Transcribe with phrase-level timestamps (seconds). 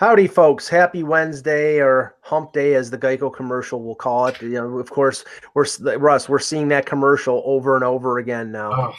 [0.00, 0.66] Howdy, folks.
[0.66, 4.40] Happy Wednesday or hump day, as the Geico commercial will call it.
[4.40, 5.66] You know, of course, we're
[5.98, 8.72] Russ, we're seeing that commercial over and over again now.
[8.72, 8.94] Oh.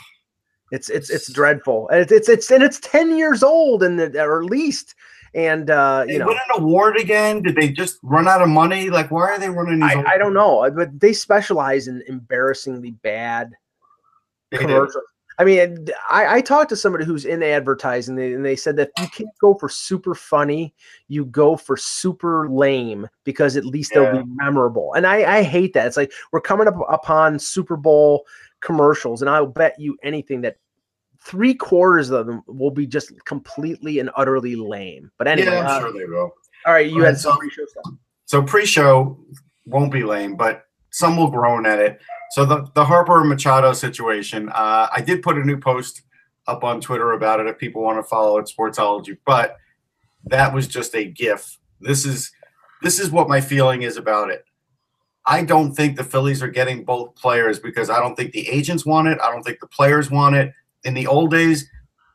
[0.70, 1.90] It's it's it's dreadful.
[1.92, 4.94] It's it's it's and it's 10 years old and or at least
[5.34, 8.50] and uh they you know win an award again did they just run out of
[8.50, 12.92] money like why are they running I, I, don't know but they specialize in embarrassingly
[12.92, 13.52] bad
[14.52, 15.06] they commercials.
[15.42, 19.08] I mean, I, I talked to somebody who's in advertising, and they said that you
[19.08, 20.72] can't go for super funny,
[21.08, 24.12] you go for super lame because at least Yeah.
[24.12, 24.94] they'll be memorable.
[24.94, 25.88] And I, I hate that.
[25.88, 28.24] It's like we're coming up upon Super Bowl
[28.60, 30.58] commercials, and I'll bet you anything that
[31.20, 35.10] three quarters of them will be just completely and utterly lame.
[35.18, 36.36] But anyway, yeah, uh, I'm sure they will.
[36.68, 37.94] all right, you All right, had some so- pre-show stuff.
[38.26, 39.18] So pre-show
[39.66, 42.02] won't be lame, but some will groan at it.
[42.32, 46.04] So the the Harper Machado situation, uh, I did put a new post
[46.48, 49.18] up on Twitter about it if people want to follow it, Sportsology.
[49.26, 49.58] But
[50.26, 51.60] that was just a GIF.
[51.80, 52.32] This is
[52.82, 54.46] this is what my feeling is about it.
[55.26, 58.86] I don't think the Phillies are getting both players because I don't think the agents
[58.86, 59.20] want it.
[59.22, 60.52] I don't think the players want it.
[60.84, 61.70] In the old days,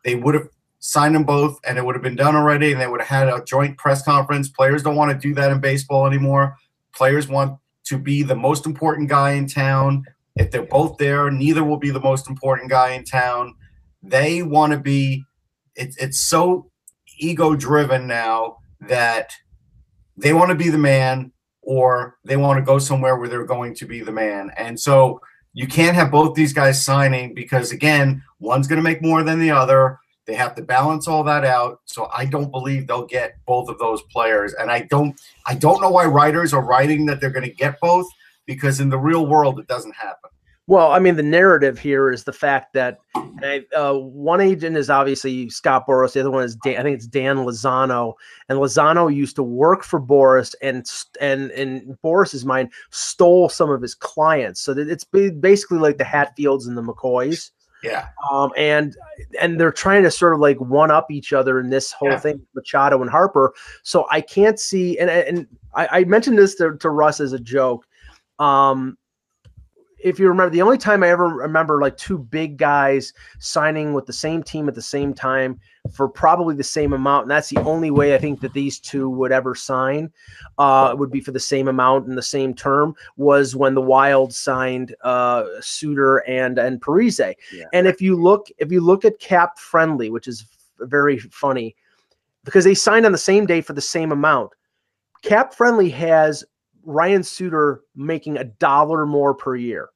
[0.04, 0.48] they would have
[0.80, 3.28] signed them both and it would have been done already and they would have had
[3.28, 4.48] a joint press conference.
[4.48, 6.56] Players don't want to do that in baseball anymore.
[6.94, 10.04] Players want to be the most important guy in town.
[10.34, 13.54] If they're both there, neither will be the most important guy in town.
[14.02, 15.24] They want to be
[15.74, 16.70] it's it's so
[17.18, 19.30] ego driven now that
[20.16, 23.74] they want to be the man or they want to go somewhere where they're going
[23.74, 24.50] to be the man.
[24.56, 25.20] And so
[25.52, 29.40] you can't have both these guys signing because again, one's going to make more than
[29.40, 29.98] the other.
[30.26, 31.80] They have to balance all that out.
[31.84, 34.54] So I don't believe they'll get both of those players.
[34.54, 37.80] And I don't I don't know why writers are writing that they're going to get
[37.80, 38.06] both
[38.44, 40.30] because in the real world it doesn't happen.
[40.68, 42.98] Well, I mean, the narrative here is the fact that
[43.76, 46.14] uh, one agent is obviously Scott Boras.
[46.14, 48.14] The other one is Dan, I think it's Dan Lozano,
[48.48, 50.84] and Lozano used to work for Boras, and
[51.20, 54.60] and in Boras's mind, stole some of his clients.
[54.60, 57.52] So that it's basically like the Hatfields and the McCoys,
[57.86, 58.08] Yeah.
[58.30, 58.94] um, and
[59.40, 62.18] and they're trying to sort of like one up each other in this whole Yeah.
[62.18, 63.54] thing, Machado and Harper.
[63.82, 67.38] So I can't see, and and I, I mentioned this to, to Russ as a
[67.38, 67.86] joke.
[68.38, 68.98] Um,
[70.06, 74.06] if you remember, the only time I ever remember like two big guys signing with
[74.06, 75.58] the same team at the same time
[75.92, 79.10] for probably the same amount, and that's the only way I think that these two
[79.10, 80.12] would ever sign,
[80.58, 84.32] uh, would be for the same amount in the same term, was when the Wild
[84.32, 87.34] signed uh, Suter and and Parise.
[87.52, 87.64] Yeah.
[87.72, 90.46] And if you look, if you look at Cap Friendly, which is
[90.78, 91.74] very funny,
[92.44, 94.52] because they signed on the same day for the same amount.
[95.22, 96.44] Cap Friendly has
[96.84, 99.90] Ryan Suter making a dollar more per year.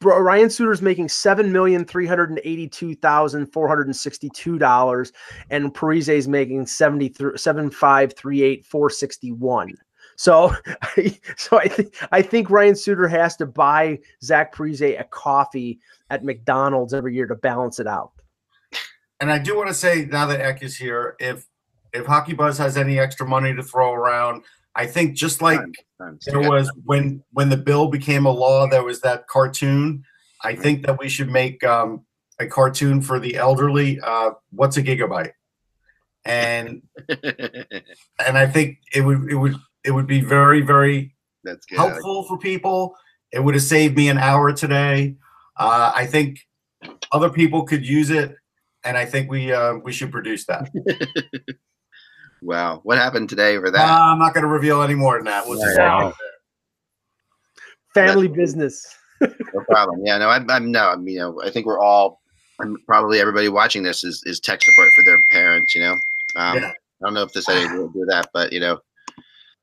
[0.00, 4.58] Bro, Ryan Suter's making seven million three hundred and eighty-two thousand four hundred and sixty-two
[4.58, 5.12] dollars,
[5.50, 9.74] and Parise is making seventy seven five three eight four sixty-one.
[10.16, 10.52] So,
[11.36, 15.78] so I think I think Ryan Suter has to buy Zach Parise a coffee
[16.10, 18.12] at McDonald's every year to balance it out.
[19.20, 21.46] And I do want to say now that Eck is here, if
[21.92, 24.42] if Hockey Buzz has any extra money to throw around,
[24.78, 25.60] I think just like
[26.26, 30.04] there was when when the bill became a law, there was that cartoon.
[30.44, 32.06] I think that we should make um,
[32.38, 33.98] a cartoon for the elderly.
[34.00, 35.32] Uh, what's a gigabyte?
[36.24, 41.78] And and I think it would it would it would be very very That's good.
[41.78, 42.94] helpful for people.
[43.32, 45.16] It would have saved me an hour today.
[45.56, 46.38] Uh, I think
[47.10, 48.36] other people could use it,
[48.84, 50.70] and I think we uh, we should produce that.
[52.42, 52.80] Wow.
[52.84, 53.88] What happened today for Uh, that?
[53.90, 55.46] I'm not going to reveal any more than that.
[55.46, 56.12] We'll just Wow.
[57.94, 58.86] Family business.
[59.20, 60.02] No problem.
[60.04, 62.20] Yeah, no, I'm, I'm no, I'm, you know, I think we're all,
[62.60, 65.92] I'm probably everybody watching this is, is tech support for their parents, you know.
[66.36, 66.70] Um, Yeah.
[66.70, 68.78] I don't know if this had anything to do that, but you know,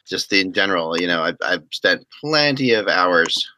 [0.06, 3.50] just in general, you know, I've, I've spent plenty of hours,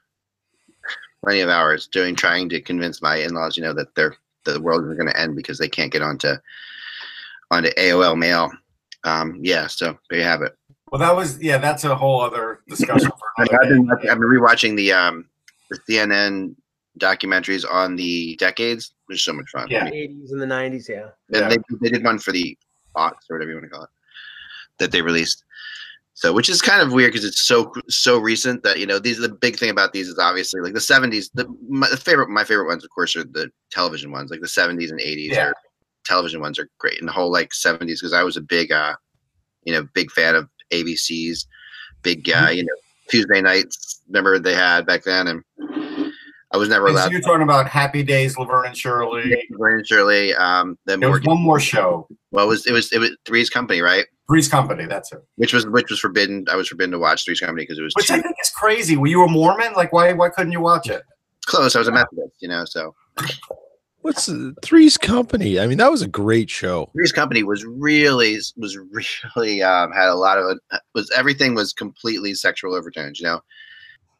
[1.23, 4.15] plenty of hours doing trying to convince my in-laws, you know, that they're
[4.45, 6.33] the world is going to end because they can't get onto
[7.51, 8.51] onto AOL mail.
[9.07, 10.55] Um, yeah, so there you have it.
[10.91, 11.57] Well, that was yeah.
[11.57, 13.89] That's a whole other discussion for I've been.
[13.91, 15.25] I've been rewatching the um
[15.69, 16.55] the CNN
[16.99, 19.67] documentaries on the decades was so much fun.
[19.69, 19.85] Yeah.
[19.85, 20.89] the 80s and the 90s.
[20.89, 21.09] Yeah.
[21.39, 22.57] and they, they did one for the
[22.95, 23.89] box or whatever you want to call it
[24.79, 25.43] that they released
[26.15, 29.19] so which is kind of weird because it's so so recent that you know these
[29.19, 32.43] the big thing about these is obviously like the 70s the my the favorite my
[32.43, 35.47] favorite ones of course are the television ones like the 70s and 80s Yeah.
[35.49, 35.53] are
[36.07, 38.95] television ones are great and the whole like 70s because i was a big uh
[39.63, 41.45] you know big fan of abc's
[42.01, 42.73] big uh you know
[43.09, 45.43] tuesday nights remember they had back then and
[46.51, 49.43] i was never So allowed you're talking about Happy Days, Laverne and Shirley.
[49.51, 52.91] Laverne and Shirley, um, then There was one more show, Well, it was it was
[52.93, 54.05] it was Three's Company, right?
[54.29, 54.85] Three's Company.
[54.85, 55.19] That's it.
[55.35, 56.45] which was which was forbidden.
[56.49, 58.49] I was forbidden to watch Three's Company because it was Which too I think is
[58.49, 58.95] crazy.
[58.95, 59.73] Were you a Mormon?
[59.73, 61.03] Like, why why couldn't you watch it?
[61.47, 61.75] close.
[61.75, 62.63] I was a Methodist, you know.
[62.65, 62.93] So
[64.07, 65.59] What's uh, Three's Company?
[65.59, 66.89] I mean, that was a great show.
[66.93, 68.77] Three's Company was really was
[69.35, 70.57] really um, had a lot of
[70.95, 73.41] was everything was completely sexual overtones, you know.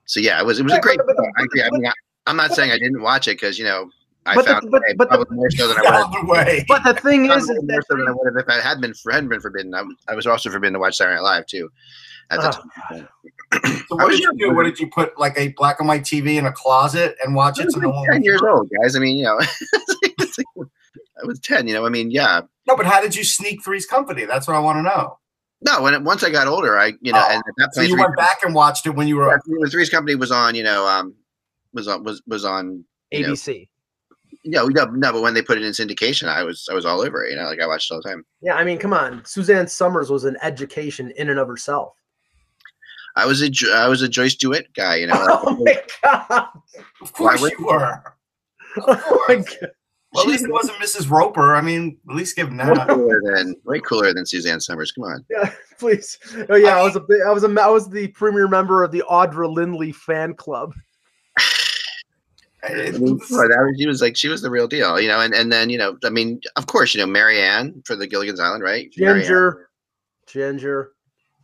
[0.03, 0.97] So yeah, it was it was a great.
[0.97, 1.31] but- but- show.
[1.37, 1.63] I agree.
[1.63, 1.91] I mean, I,
[2.25, 3.89] I'm not saying I didn't watch it because you know
[4.25, 6.11] I But the- found but- I but the- more so than I would have.
[6.11, 6.65] The way.
[6.67, 8.81] But the thing is, is more that so than I would have if I had
[8.81, 9.73] been hadn't been forbidden.
[9.73, 11.69] I, I was also forbidden to watch Saturday Night Live too.
[12.29, 12.89] At the Ah.
[12.89, 13.07] time.
[13.87, 14.53] So what did you do?
[14.53, 17.57] What did you put like a black and white TV in a closet and watch
[17.59, 17.65] I it?
[17.65, 18.95] was So like one ten would- years old, guys.
[18.95, 20.67] I mean, you know, like-
[21.21, 21.67] I was ten.
[21.67, 22.41] You know, I mean, yeah.
[22.67, 24.25] No, but how did you sneak Three's Company?
[24.25, 25.17] That's what I want to know.
[25.61, 27.79] No, when it, once I got older, I you know, Oh, and at that So
[27.81, 29.29] point, you Three's went back and watched it when you were.
[29.29, 31.15] Yeah, the Three's Company was on, you know, um,
[31.73, 32.83] was on was was on.
[33.11, 33.69] You know, ABC.
[34.43, 37.01] no, no, no, but when they put it in syndication, I was I was all
[37.01, 37.31] over it.
[37.31, 38.25] You know, like I watched it all the time.
[38.41, 39.23] Yeah, I mean, come on.
[39.25, 41.93] Suzanne Somers was an education in and of herself.
[43.17, 44.97] I was a Jo- I was a Joyce DeWitt guy.
[44.97, 46.47] You know, Oh my god!
[47.01, 48.03] Of course you were.
[48.79, 49.71] Oh my god!
[50.13, 51.09] Well, at least it wasn't Mrs.
[51.09, 51.55] Roper.
[51.55, 52.87] I mean, at least give them way that.
[52.87, 54.91] cooler than way cooler than Suzanne Somers.
[54.91, 55.25] Come on.
[55.31, 56.17] Yeah, please.
[56.49, 58.91] Oh yeah, I was a bit, I was a I was the premier member of
[58.91, 60.73] the Audra Lindley fan club.
[62.63, 65.21] I mean, that was, she was like she was the real deal, you know.
[65.21, 68.07] And and then you know, I mean, of course, you know, Mary Ann for the
[68.07, 68.91] Gilligan's Island, right?
[68.97, 69.25] Mary Ann.
[69.25, 69.69] Ginger,
[70.27, 70.91] Ginger.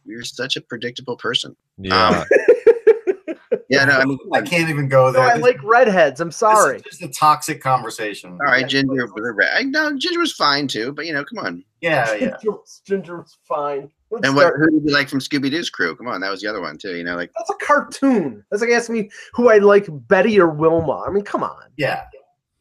[0.05, 1.55] You're such a predictable person.
[1.77, 2.23] Yeah.
[2.23, 2.25] Um,
[3.69, 5.23] yeah, no, I mean, I can't even go No, there.
[5.23, 6.19] I like redheads.
[6.21, 8.31] I'm This is just a toxic conversation.
[8.31, 9.07] all right, Ginger.
[9.55, 11.63] I, no, Ginger was fine too, but you know, come on.
[11.81, 12.37] Yeah, yeah.
[12.85, 13.89] Ginger, was- fine.
[14.11, 14.53] Let's And what?
[14.57, 15.95] Who did you like from Scooby Doo's crew?
[15.95, 16.95] Come on, that was the other one too.
[16.95, 18.45] You know, like That's a cartoon.
[18.51, 21.03] That's like asking me who I like, Betty or Wilma.
[21.07, 21.63] I mean, come on.
[21.77, 22.03] Yeah.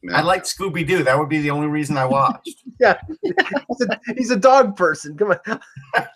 [0.01, 1.03] man, I like Scooby Doo.
[1.03, 2.49] That would be the only reason I watched.
[2.79, 5.15] He's a, he's a dog person.
[5.15, 5.59] Come on.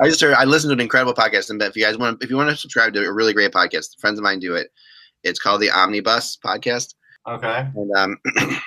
[0.00, 0.34] I just heard.
[0.34, 2.56] I listened to an incredible podcast, and if you guys want, if you want to
[2.56, 4.70] subscribe to a really great podcast, friends of mine do it.
[5.24, 6.94] It's called the Omnibus Podcast,
[7.26, 7.66] Okay.
[7.74, 8.16] and um,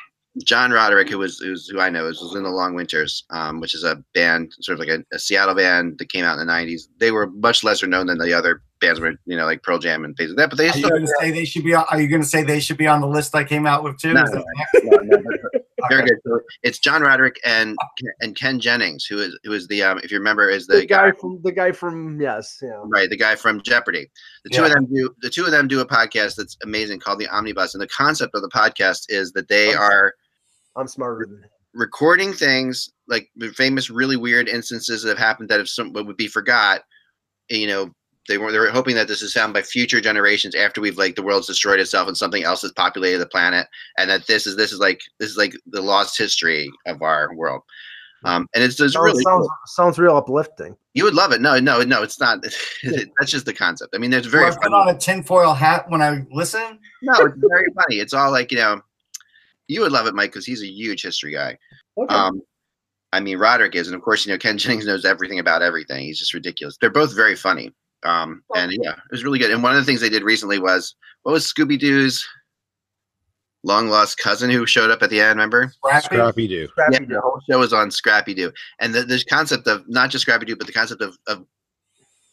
[0.44, 3.60] John Roderick, who was who's who I know, is was in the Long Winters, um,
[3.62, 6.46] which is a band, sort of like a, a Seattle band that came out in
[6.46, 6.84] the '90s.
[7.00, 10.04] They were much lesser known than the other bands, were you know, like Pearl Jam
[10.04, 10.50] and things like that.
[10.50, 11.74] But they Are you still going to say they should be?
[11.74, 13.84] On, are you going to say they should be on the list I came out
[13.84, 14.14] with too?
[14.14, 14.44] No, no,
[15.02, 15.20] no,
[15.90, 16.18] very good.
[16.26, 17.76] So it's John Roderick and
[18.22, 20.86] and Ken Jennings, who is who is the um, if you remember, is The, the
[20.86, 22.82] guy guy from the guy from yes, yeah.
[22.86, 24.10] right the guy from jeopardy
[24.44, 27.20] the two of them do the two of them do a podcast that's amazing called
[27.20, 29.78] the omnibus and the concept of the podcast is that they Okay.
[29.78, 30.14] are
[30.76, 31.44] I'm smarter than
[31.74, 36.18] recording things like the famous really weird instances that have happened that if some would
[36.18, 36.82] be forgot
[37.50, 37.92] you know
[38.28, 41.16] they were they were hoping that this is found by future generations after we've like
[41.16, 44.56] the world's destroyed itself and something else has populated the planet and that this is
[44.56, 47.62] this is like this is like the lost history of our world
[48.24, 49.50] um and it's, it's Sounds, really sounds, cool.
[49.66, 50.78] sounds real uplifting.
[50.94, 52.44] you would love it no no no it's not
[52.84, 54.76] that's just the concept i mean it's Do very I put funny.
[54.76, 56.78] on a tinfoil hat when I listen?
[57.02, 57.96] No, it's very funny.
[58.00, 58.82] It's all like you know,
[59.68, 61.58] you would love it, Mike, because he's a huge history guy.
[61.98, 62.14] Okay.
[62.14, 62.42] Um,
[63.12, 66.06] I mean, Roderick is, and of course, you know, Ken Jennings knows everything about everything.
[66.06, 66.78] He's just ridiculous.
[66.80, 67.74] They're both very funny.
[68.04, 69.52] Um, and yeah, it was really good.
[69.52, 72.28] And one of the things they did recently was what was Scooby Doo's
[73.64, 75.32] long lost cousin who showed up at the end?
[75.32, 75.72] Remember?
[75.78, 76.06] Scrappy?
[76.06, 76.68] Scrappy Doo.
[76.92, 80.24] Yeah, the whole show was on Scrappy Doo, and the, the concept of not just
[80.24, 81.46] Scrappy Doo, but the concept of, of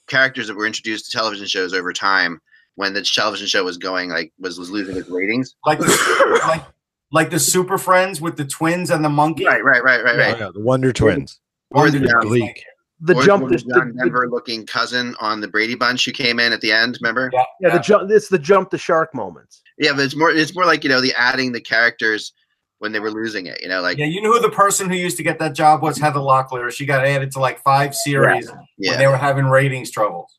[0.06, 2.40] characters that were introduced to television shows over time
[2.76, 5.54] when the television show was going like was was losing its ratings.
[5.66, 6.64] Like, the, like,
[7.12, 9.44] like the Super Friends with the twins and the monkey.
[9.44, 11.40] Right, right, right, right, Oh, yeah, the Wonder Twins.
[11.70, 12.62] Or the, Gleek.
[13.00, 16.12] The or jump, the the, John the, Denver looking cousin on the Brady Bunch who
[16.12, 16.98] came in at the end.
[17.00, 17.30] Remember?
[17.32, 18.10] Yeah, yeah, the jump.
[18.10, 19.62] It's the jump the shark moments.
[19.78, 22.32] Yeah, but it's more it's more like you know the adding the characters
[22.78, 23.60] when they were losing it.
[23.62, 25.82] You know, like Yeah, you know who the person who used to get that job
[25.82, 25.98] was?
[25.98, 26.72] Heather Locklear.
[26.72, 30.36] She got added to like five series when yeah, they were having ratings troubles.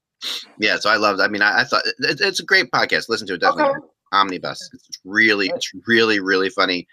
[0.57, 0.77] yeah.
[0.77, 1.21] So I loved.
[1.21, 3.07] I mean, I, I thought it, it's a great podcast.
[3.07, 3.77] Listen to it definitely.
[3.77, 3.87] Okay.
[4.11, 4.69] Omnibus.
[4.73, 6.87] It's really, it's really, really funny.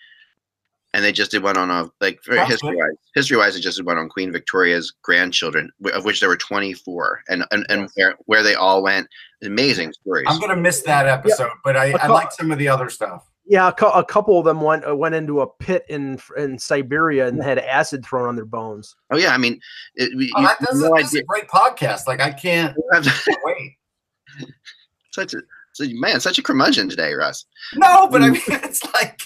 [0.94, 2.96] And they just did one on a like That's history wise.
[3.14, 6.72] History wise, they just did one on Queen Victoria's grandchildren, of which there were twenty
[6.72, 7.90] four, and and, and Yes.
[7.96, 9.06] where, where they all went.
[9.44, 10.24] Amazing stories.
[10.28, 13.26] I'm gonna miss that episode, but I, cou- like some of the other stuff.
[13.48, 16.58] Yeah, a, cou- a couple of them went uh, went into a pit in in
[16.58, 18.96] Siberia and had acid thrown on their bones.
[19.10, 19.60] Oh yeah, I mean,
[19.96, 22.06] it, we- Oh, you that, that's, no a, that's a great podcast.
[22.06, 23.72] Like I can't You have to- wait.
[25.12, 25.38] such a
[25.74, 27.44] so, man, such a curmudgeon today, Russ.
[27.74, 29.20] No, but I mean, it's like,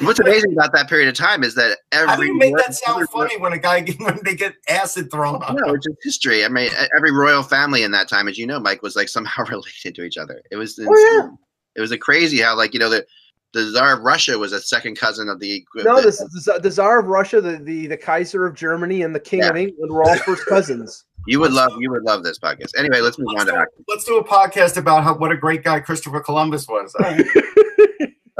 [0.00, 2.74] What's amazing about that period of time is that every how do you make that
[2.74, 5.56] sound funny when a guy when they get acid thrown on?
[5.56, 6.44] No, it's just history.
[6.44, 9.44] I mean, every royal family in that time, as you know, Mike, was like somehow
[9.44, 10.42] related to each other.
[10.50, 10.92] It was insane.
[10.94, 11.30] Oh, yeah.
[11.76, 13.06] It was a crazy how, like, you know, the
[13.54, 15.64] the Tsar of Russia was a second cousin of the.
[15.76, 19.02] No, the- this is the, the Tsar of Russia, the, the the Kaiser of Germany,
[19.02, 21.04] and the King of England were all first cousins.
[21.26, 22.72] you would love you would love this podcast.
[22.76, 23.84] Anyway, let's move on Let's to do, hockey.
[23.88, 26.94] let's do a podcast about how what a great guy Christopher Columbus was.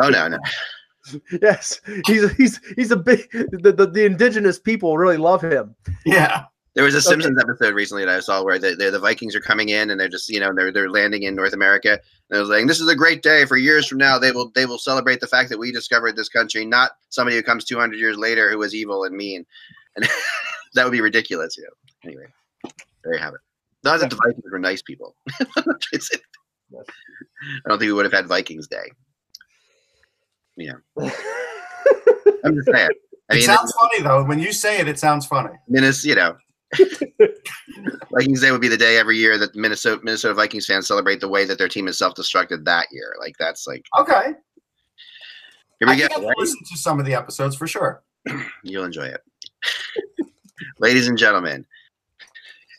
[0.00, 0.38] Oh no, no.
[1.42, 5.74] yes, he's he's he's a big the, the, the indigenous people really love him.
[6.04, 7.08] yeah, There was a Okay.
[7.08, 10.00] Simpsons episode recently that I saw where the, the, the Vikings are coming in and
[10.00, 11.92] they're just you know they're they're landing in North America.
[12.30, 13.44] And it was like this is a great day.
[13.44, 16.28] For years from now they will they will celebrate the fact that we discovered this
[16.28, 19.44] country not somebody who comes 200 years later who was evil and mean.
[19.96, 20.06] And
[20.74, 21.70] that would be ridiculous you know.
[22.04, 22.26] Anyway
[23.02, 23.40] there you have it.
[23.82, 25.16] Not that the Vikings were nice people.
[25.40, 25.62] I
[27.66, 28.90] don't think we would have had Vikings Day
[32.44, 32.88] I'm just saying
[33.30, 34.24] I it sounds funny though.
[34.24, 35.50] When you say it, it sounds funny.
[35.68, 37.28] Minnesota, you know,
[38.12, 41.28] Vikings Day would be the day every year that Minnesota Minnesota Vikings fans celebrate the
[41.28, 43.14] way that their team is self-destructed that year.
[43.20, 44.32] Like that's like Okay,
[45.78, 46.08] here I we go.
[46.08, 46.36] can right?
[46.38, 48.02] listen to some of the episodes for sure.
[48.62, 49.20] You'll enjoy it,
[50.78, 51.66] ladies and gentlemen.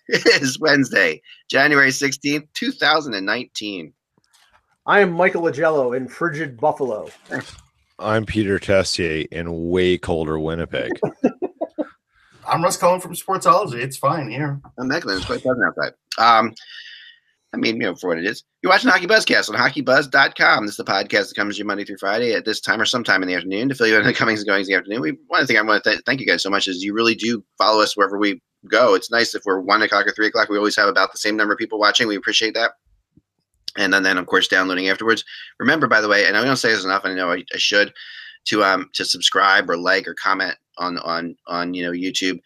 [0.07, 1.21] It is Wednesday,
[1.51, 3.93] January sixteenth, two thousand and nineteen.
[4.87, 7.09] I am Michael Agello in frigid Buffalo.
[7.99, 10.91] I'm Peter Tessier in way colder Winnipeg.
[12.47, 13.75] I'm Russ Cohen from Sportsology.
[13.75, 14.59] It's fine here.
[14.79, 15.17] I'm Eklund.
[15.17, 15.93] It's quite pleasant outside.
[16.17, 16.55] Um,
[17.53, 18.43] I mean, you know, for what it is.
[18.61, 20.65] You're watching Hockey Buzzcast on hockeybuzz.com.
[20.65, 22.85] This is the podcast that comes to you Monday through Friday at this time or
[22.85, 24.75] sometime in the afternoon to fill you in on the comings and goings of the
[24.75, 25.01] afternoon.
[25.01, 27.15] We one thing I want to th- thank you guys so much is you really
[27.15, 28.93] do follow us wherever we go.
[28.93, 30.49] It's nice if we're one o'clock or three o'clock.
[30.49, 32.07] We always have about the same number of people watching.
[32.07, 32.71] We appreciate that.
[33.79, 35.23] And then, then of course, downloading afterwards.
[35.57, 37.57] Remember, by the way, and I don't say this enough, and I know I, I
[37.57, 37.93] should,
[38.45, 42.39] to um to subscribe or like or comment on on on you know YouTube.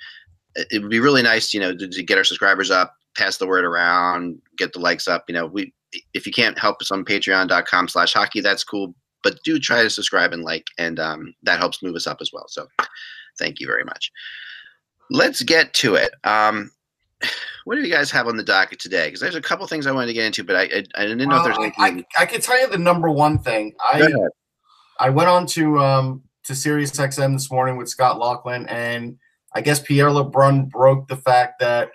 [0.56, 3.48] It would be really nice, you know, to, to get our subscribers up, pass the
[3.48, 5.26] word around, get the likes up.
[5.28, 5.74] You know, we
[6.14, 8.94] if you can't help us on patreon.com slash hockey, that's cool.
[9.24, 12.32] But do try to subscribe and like, and um, that helps move us up as
[12.34, 12.46] well.
[12.48, 12.68] So
[13.40, 14.12] thank you very much.
[15.10, 16.14] Let's get to it.
[16.24, 16.72] Um,
[17.66, 19.08] what do you guys have on the docket today?
[19.08, 21.30] Because there's a couple things I wanted to get into, but I I, I didn't
[21.30, 22.06] know if there's anything.
[22.18, 23.74] I, I, can tell you the number one thing.
[23.80, 24.12] I.
[25.00, 29.18] I went on to um to Sirius XM this morning with Scott Laughlin, and
[29.56, 31.90] I guess Pierre LeBrun broke the fact that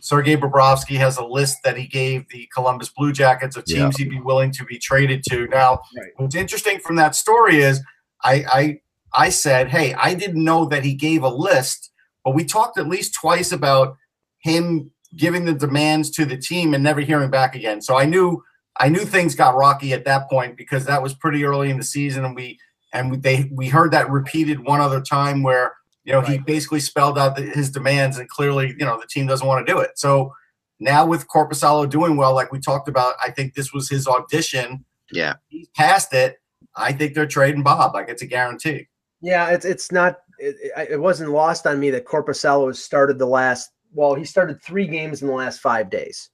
[0.00, 4.10] Sergei Bobrovsky has a list that he gave the Columbus Blue Jackets of teams he'd
[4.10, 5.46] be willing to be traded to.
[5.48, 6.12] Now, Right.
[6.16, 7.80] what's interesting from that story is
[8.22, 8.80] I I
[9.16, 11.90] I said, hey, I didn't know that he gave a list,
[12.24, 13.96] but we talked at least twice about
[14.44, 17.82] him giving the demands to the team and never hearing back again.
[17.82, 18.42] So I knew
[18.78, 21.84] I knew things got rocky at that point because that was pretty early in the
[21.84, 22.58] season, and we
[22.92, 25.74] and they we heard that repeated one other time where
[26.04, 29.26] you know he basically spelled out the, his demands, and clearly you know the team
[29.26, 29.90] doesn't want to do it.
[29.96, 30.32] So
[30.80, 34.84] now with Korpisalo doing well, like we talked about, I think this was his audition.
[35.12, 35.34] Yeah.
[35.48, 36.36] He's passed it.
[36.76, 37.94] I think they're trading Bob.
[37.94, 38.88] Like it's a guarantee.
[39.22, 40.18] Yeah, it's it's not.
[40.38, 43.70] It, it it wasn't lost on me that Korpisalo has started the last.
[43.94, 46.30] Well, he started three games in the last five days,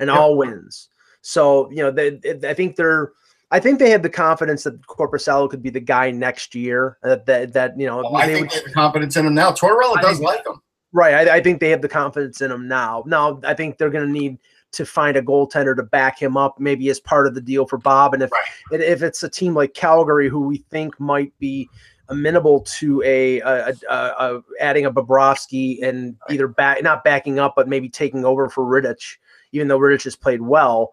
[0.00, 0.18] and Yep.
[0.18, 0.88] all wins.
[1.22, 3.12] So you know, they, I think they're.
[3.52, 6.98] I think they had the confidence that Korpisalo could be the guy next year.
[7.02, 9.34] That that, that you know, Well, I they think would- they have confidence in him
[9.34, 9.52] now.
[9.52, 10.60] Tortorella I does think- like him.
[10.92, 11.28] Right.
[11.28, 13.02] I, I think they have the confidence in him now.
[13.06, 14.38] Now, I think they're going to need
[14.72, 17.76] to find a goaltender to back him up, maybe as part of the deal for
[17.76, 18.14] Bob.
[18.14, 18.44] And if Right.
[18.72, 21.68] and if it's a team like Calgary, who we think might be
[22.08, 27.54] amenable to a, a, a, a adding a Bobrovsky and either back not backing up,
[27.56, 29.16] but maybe taking over for Rittich,
[29.52, 30.92] even though Rittich has played well.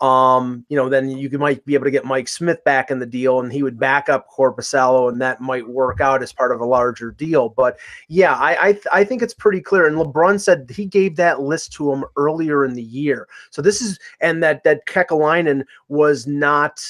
[0.00, 3.06] Um, you know, then you might be able to get Mike Smith back in the
[3.06, 6.60] deal, and he would back up Korpisalo, and that might work out as part of
[6.60, 7.50] a larger deal.
[7.50, 7.78] But
[8.08, 9.86] yeah, I I, th- I think it's pretty clear.
[9.86, 13.28] And LeBrun said he gave that list to him earlier in the year.
[13.50, 16.80] So this is and that that Kekalainen was not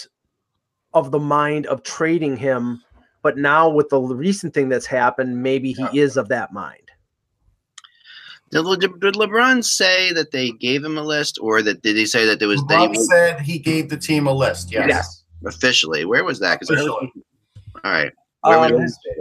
[0.95, 2.83] of the mind of trading him,
[3.23, 6.79] but now with the recent thing that's happened, maybe he is of that mind.
[8.51, 12.05] Did, Le- did LeBrun say that they gave him a list, or that did he
[12.05, 14.71] say that there was that Bob he said he gave the team a list.
[14.71, 15.25] Yes.
[15.47, 16.05] officially?
[16.05, 16.59] Where was that?
[16.69, 17.13] I heard- Officially.
[17.85, 18.13] all right.
[18.43, 19.17] Where Um, was it?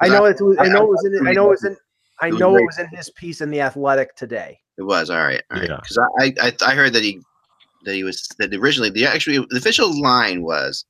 [0.00, 0.40] I know it.
[0.40, 1.26] Was, I know it was in.
[1.26, 1.76] I know it was in.
[2.20, 4.58] I know it was in his piece in the Athletic today.
[4.78, 5.42] It was all right.
[5.50, 5.68] All right.
[5.70, 5.76] Yeah.
[5.76, 7.20] Because I, I I heard that he
[7.84, 10.84] that he was that originally the actually the official line was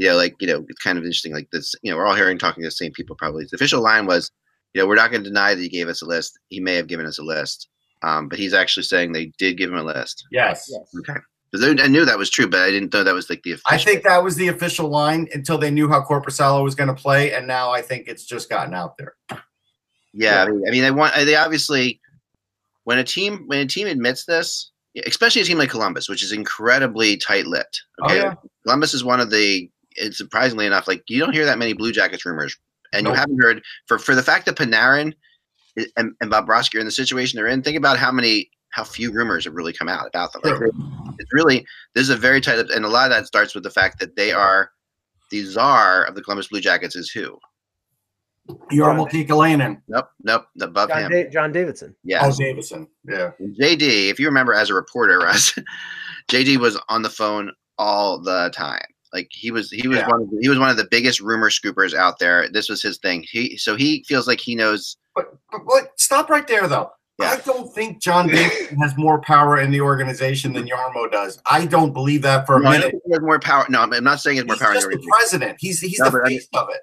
[0.00, 1.34] you know, like you know, it's kind of interesting.
[1.34, 3.16] Like this, you know, we're all hearing talking to the same people.
[3.16, 4.30] Probably the official line was,
[4.72, 6.38] you know, we're not going to deny that he gave us a list.
[6.48, 7.68] He may have given us a list,
[8.02, 10.24] um, but he's actually saying they did give him a list.
[10.32, 10.72] Yes.
[11.00, 11.20] Okay,
[11.52, 13.52] because I knew that was true, but I didn't know that was like the.
[13.52, 13.68] Official.
[13.68, 16.94] I think that was the official line until they knew how Korpisalo was going to
[16.94, 19.16] play, and now I think it's just gotten out there.
[20.14, 22.00] Yeah, I mean, I mean, they want they obviously
[22.84, 24.72] when a team when a team admits this,
[25.06, 27.82] especially a team like Columbus, which is incredibly tight lipped.
[28.02, 28.34] Okay, Oh, yeah.
[28.64, 29.70] Columbus is one of the.
[29.96, 32.56] It's surprisingly enough, like you don't hear that many Blue Jackets rumors,
[32.92, 33.14] and Nope.
[33.14, 35.12] you haven't heard for for the fact that Panarin
[35.78, 37.62] i- and, and Bobrovsky are in the situation they're in.
[37.62, 40.42] Think about how many how few rumors have really come out about them.
[40.44, 40.60] Like,
[41.18, 43.70] it's really this is a very tight, and a lot of that starts with the
[43.70, 44.70] fact that they are
[45.30, 47.38] the czar of the Columbus Blue Jackets is who?
[48.72, 49.80] Jarmo Kekalainen.
[49.88, 51.10] Nope, nope, above John, him.
[51.10, 51.94] Da- John Davidson.
[52.04, 52.88] Yeah, Oh, Davidson.
[53.04, 53.30] Yeah.
[53.40, 55.56] JD, if you remember as a reporter, Russ,
[56.30, 58.80] JD was on the phone all the time.
[59.12, 60.08] Like he was, he was Yeah.
[60.08, 62.48] one of the, he was one of the biggest rumor scoopers out there.
[62.48, 63.24] This was his thing.
[63.28, 64.96] He so he feels like he knows.
[65.14, 65.88] But, but what?
[65.98, 66.90] Stop right there, though.
[67.18, 67.30] Yeah.
[67.30, 71.38] I don't think John Davidson has more power in the organization than Jarmo does.
[71.44, 72.94] I don't believe that for a No, minute.
[73.04, 73.66] he has more power.
[73.68, 74.70] No, I'm not saying he has more He's power.
[74.70, 75.56] In just the the president.
[75.60, 76.80] He's he's No, the but I face of it.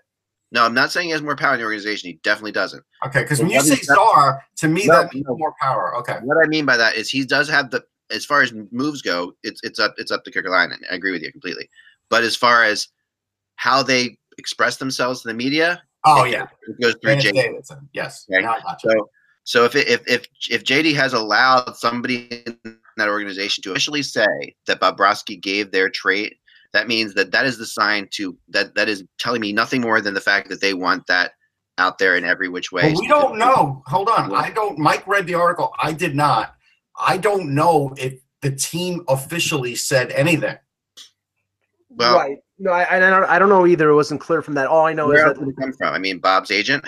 [0.52, 2.10] No, I'm not saying he has more power in the organization.
[2.10, 2.84] He definitely doesn't.
[3.06, 5.96] Okay, because when you say czar, to me No, that means more power.
[5.98, 6.18] Okay.
[6.24, 9.34] What I mean by that is he does have the as far as moves go,
[9.44, 10.72] it's it's up it's up to Kirkline.
[10.92, 11.68] I agree with you completely.
[12.10, 12.88] But as far as
[13.56, 17.34] how they express themselves to the media, Oh it- yeah, it goes through JD.
[17.34, 17.90] Davidson.
[17.94, 18.26] Yes.
[18.32, 18.46] Okay.
[18.80, 19.10] So,
[19.44, 24.04] so if it, if if if JD has allowed somebody in that organization to officially
[24.04, 26.36] say that Bobrovsky gave their trade,
[26.74, 30.02] that means that that is the sign to that that is telling me nothing more
[30.02, 31.32] than the fact that they want that
[31.78, 32.94] out there in every which way.
[32.94, 33.84] But we don't know.
[33.88, 34.34] Hold on.
[34.34, 34.80] I don't.
[34.80, 35.74] Mike read the article.
[35.80, 36.56] I did not.
[37.00, 40.58] I don't know if the team officially said anything.
[41.90, 42.38] Well- right.
[42.60, 43.24] No, I, I don't.
[43.26, 43.88] I don't know either.
[43.90, 44.66] It wasn't clear from that.
[44.66, 45.94] All I know Where is else that did it come from?
[45.94, 46.84] I mean, Bob's agent.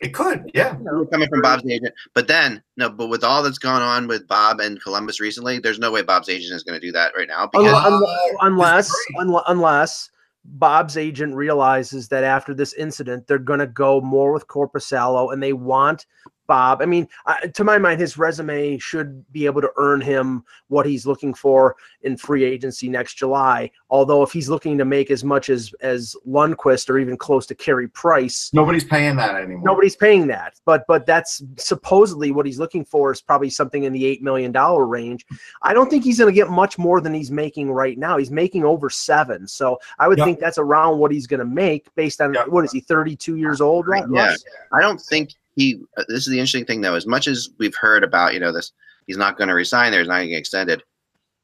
[0.00, 0.48] It could.
[0.54, 0.76] Yeah.
[0.80, 1.92] It's coming from Bob's agent.
[2.14, 5.80] But then, no, but with all that's gone on with Bob and Columbus recently, there's
[5.80, 7.48] no way Bob's agent is going to do that right now.
[7.48, 9.40] Because Unless, Uh, unless, disagree.
[9.48, 10.10] unless
[10.44, 15.42] Bob's agent realizes that after this incident, they're going to go more with Korpisalo and
[15.42, 16.06] they want
[16.52, 16.82] Bob.
[16.82, 20.84] I mean, I, to my mind, his resume should be able to earn him what
[20.84, 23.70] he's looking for in free agency next July.
[23.88, 27.54] Although, if he's looking to make as much as as Lundqvist or even close to
[27.54, 29.62] Carey Price, Nobody's paying that anymore.
[29.64, 30.60] nobody's paying that.
[30.66, 34.52] But but that's supposedly what he's looking for is probably something in the eight million
[34.52, 35.24] dollar range.
[35.62, 38.18] I don't think he's going to get much more than he's making right now.
[38.18, 40.26] He's making over seven, so I would Yeah.
[40.26, 42.44] think that's around what he's going to make based on Yeah.
[42.44, 44.04] what is he thirty two years old, right?
[44.12, 44.26] Yeah.
[44.26, 44.44] Russ?
[44.72, 45.80] I don't think he.
[45.96, 46.94] uh, This is the interesting thing, though.
[46.94, 48.72] As much as we've heard about, you know, this,
[49.06, 50.00] he's not going to resign there.
[50.00, 50.82] He's not going to get extended.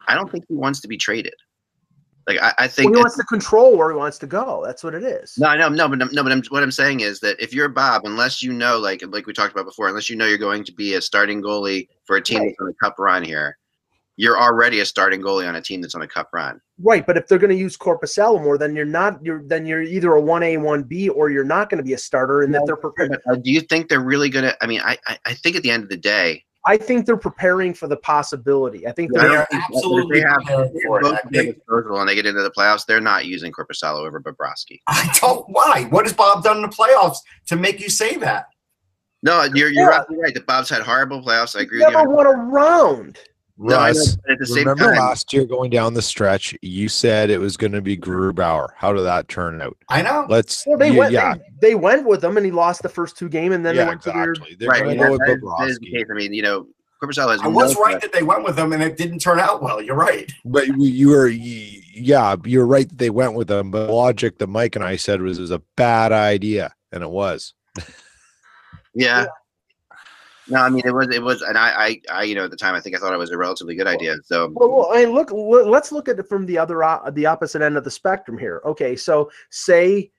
[0.06, 1.34] I don't think he wants to be traded.
[2.26, 2.94] Like I, I Well, think.
[2.96, 4.62] he wants to control where he wants to go.
[4.66, 5.34] That's what it is.
[5.38, 7.68] no, i know no, but no, but I'm, what I'm saying is that if you're
[7.70, 10.62] Bob, unless you know, like like we talked about before, unless you know you're going
[10.64, 12.48] to be a starting goalie for a team Right.
[12.48, 13.56] that's on a cup run here,
[14.20, 16.60] you're already a starting goalie on a team that's on a cup run.
[16.82, 19.24] Right, but if they're going to use Korpisalo more, then you're not.
[19.24, 21.92] You're then you're either a one A, one B, or you're not going to be
[21.94, 23.16] a starter, and that they're prepared.
[23.30, 24.56] Uh, do you think they're really going to?
[24.62, 27.16] I mean, I, I I think at the end of the day, I think they're
[27.16, 28.86] preparing for the possibility.
[28.88, 31.02] I think they're They I are don't think- absolutely if they have- prepared for it.
[31.02, 33.52] both I of their think- disposal and they get into the playoffs, they're not using
[33.52, 34.80] Korpisalo over Bobrovsky.
[34.88, 35.46] I don't.
[35.48, 35.84] Why?
[35.90, 38.46] What has Bob done in the playoffs to make you say that?
[39.22, 40.02] No, you're you're Yeah.
[40.20, 40.34] right.
[40.34, 41.56] The Bob's had horrible playoffs.
[41.56, 42.10] I agree with never you.
[42.16, 43.18] won a round.
[43.58, 46.54] No, know, Russ, but at the same remember time, last year going down the stretch,
[46.62, 48.68] you said it was going to be Grubauer.
[48.76, 49.76] How did that turn out?
[49.88, 50.26] I know.
[50.28, 50.64] Let's.
[50.66, 51.12] Well, they yeah, went.
[51.12, 53.74] yeah, They, they went with him, and he lost the first two games, and then
[53.74, 54.30] they yeah, went to their.
[54.32, 54.56] exactly.
[54.58, 54.82] They're right?
[54.84, 55.92] going that- with that is- that is the Bobrovsky.
[55.92, 56.06] case.
[56.10, 56.66] I mean, you know,
[57.02, 58.02] Korpisalo has I was no right threat.
[58.02, 59.80] that they went with him and it didn't turn out well.
[59.80, 60.30] You're right.
[60.44, 62.88] But you were, yeah, you're right.
[62.88, 65.50] that They went with them, but the logic that Mike and I said was was
[65.52, 67.54] a bad idea, and it was.
[68.94, 69.26] Yeah.
[70.50, 72.56] No, I mean it was it was, and I, I, I, you know, at the
[72.56, 74.16] time I think I thought it was a relatively good idea.
[74.24, 75.30] So Well, well, I mean, look.
[75.32, 78.62] Let's look at it from the other o- the opposite end of the spectrum here.
[78.64, 80.10] Okay, so say,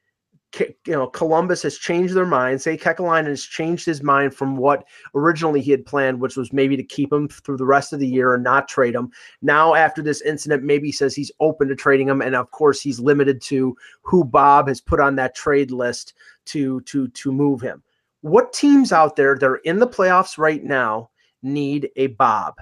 [0.60, 2.62] you know, Columbus has changed their mind.
[2.62, 6.78] Say Kekalainen has changed his mind from what originally he had planned, which was maybe
[6.78, 9.12] to keep him through the rest of the year and not trade him.
[9.42, 13.00] Now, after this incident, maybe says he's open to trading him, and of course, he's
[13.00, 16.14] limited to who Bob has put on that trade list
[16.46, 17.82] to to to move him.
[18.22, 21.10] What teams out there that are in the playoffs right now
[21.42, 22.56] need a Bob?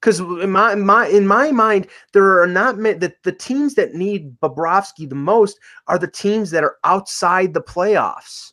[0.00, 3.74] Because in my, in my in my mind, there are not many, the, the teams
[3.76, 8.52] that need Bobrovsky the most are the teams that are outside the playoffs.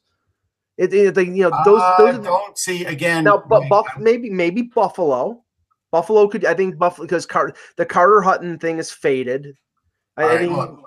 [0.78, 3.24] It, it- they- you know those Uh, those don't see again.
[3.24, 5.44] now, but Buff, maybe maybe Buffalo,
[5.92, 9.58] Buffalo could I think Buffalo because Car- the Carter Hutton thing is faded.
[10.18, 10.82] I, All I think look,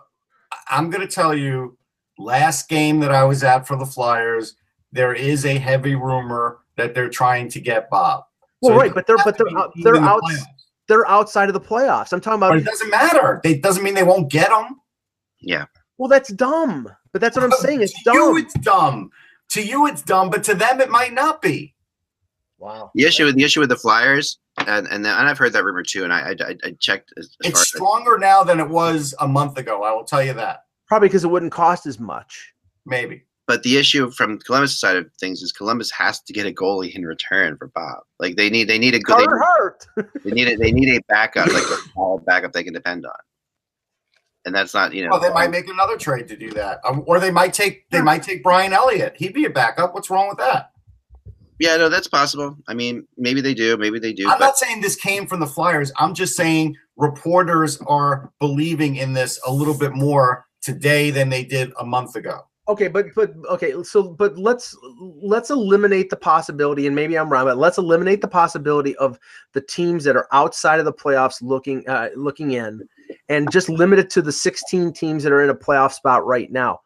[0.70, 1.76] I'm going to tell you,
[2.18, 4.54] last game that I was at for the Flyers,
[4.92, 8.24] there is a heavy rumor that they're trying to get Bob.
[8.60, 10.44] Well, So right, but they're but they're out, they're the out playoffs.
[10.88, 12.12] they're outside of the playoffs.
[12.12, 12.58] I'm talking But about.
[12.58, 13.40] it doesn't matter.
[13.44, 14.80] It doesn't mean they won't get them.
[15.40, 15.64] Yeah.
[15.98, 16.88] Well, that's dumb.
[17.12, 17.82] But that's what I'm saying.
[17.82, 18.36] It's to you, dumb.
[18.38, 19.10] it's dumb.
[19.50, 21.74] To you, it's dumb, but to them, it might not be.
[22.58, 22.90] Wow.
[22.94, 25.82] The issue with the issue with the Flyers, and and, and I've heard that rumor
[25.82, 28.68] too, and I I, I checked as, as far It's as stronger now than it
[28.68, 29.82] was a month ago.
[29.82, 30.64] I will tell you that.
[30.86, 32.52] Probably because it wouldn't cost as much.
[32.86, 33.24] Maybe.
[33.46, 36.94] But the issue from Columbus' side of things is Columbus has to get a goalie
[36.94, 38.00] in return for Bob.
[38.20, 39.28] Like they need they need a good
[39.96, 43.04] they, they need a, they need a backup like a solid backup they can depend
[43.04, 43.12] on.
[44.44, 47.02] And that's not you know Well, they might make another trade to do that, um,
[47.06, 49.14] or they might take they might take Brian Elliott.
[49.16, 49.94] He'd be a backup.
[49.94, 50.70] What's wrong with that?
[51.58, 52.56] yeah no that's possible.
[52.68, 54.28] I mean maybe they do maybe they do.
[54.28, 55.92] I'm not saying this came from the Flyers.
[55.96, 61.44] I'm just saying reporters are believing in this a little bit more today than they
[61.44, 62.46] did a month ago.
[62.68, 67.46] Okay, but but okay, so but let's let's eliminate the possibility, and maybe I'm wrong,
[67.46, 69.18] but let's eliminate the possibility of
[69.52, 72.88] the teams that are outside of the playoffs looking uh, looking in,
[73.28, 76.52] and just limit it to the 16 teams that are in a playoff spot right
[76.52, 76.80] now.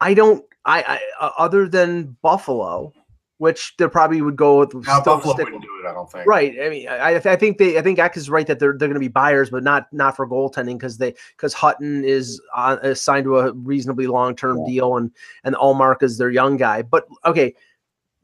[0.00, 2.92] I don't, I, I uh, other than Buffalo,
[3.42, 5.88] which they probably would go with still Buffalo stick- wouldn't do it.
[5.88, 6.28] I don't think.
[6.28, 6.56] Right.
[6.62, 8.94] I mean, I, I think they, I think Eck is right that they're they're going
[8.94, 13.02] to be buyers, but not not for goaltending because they because Hutton is on, is
[13.02, 15.10] signed to a reasonably long term deal, and
[15.42, 16.82] and Ullmark is their young guy.
[16.82, 17.56] But okay,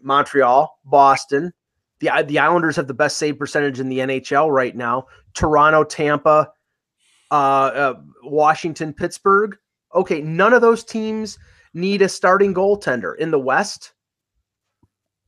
[0.00, 1.52] Montreal, Boston,
[1.98, 5.08] the the Islanders have the best save percentage in the NHL right now.
[5.34, 6.48] Toronto, Tampa,
[7.32, 9.56] uh, uh, Washington, Pittsburgh.
[9.96, 11.40] Okay, none of those teams
[11.74, 13.94] need a starting goaltender in the West.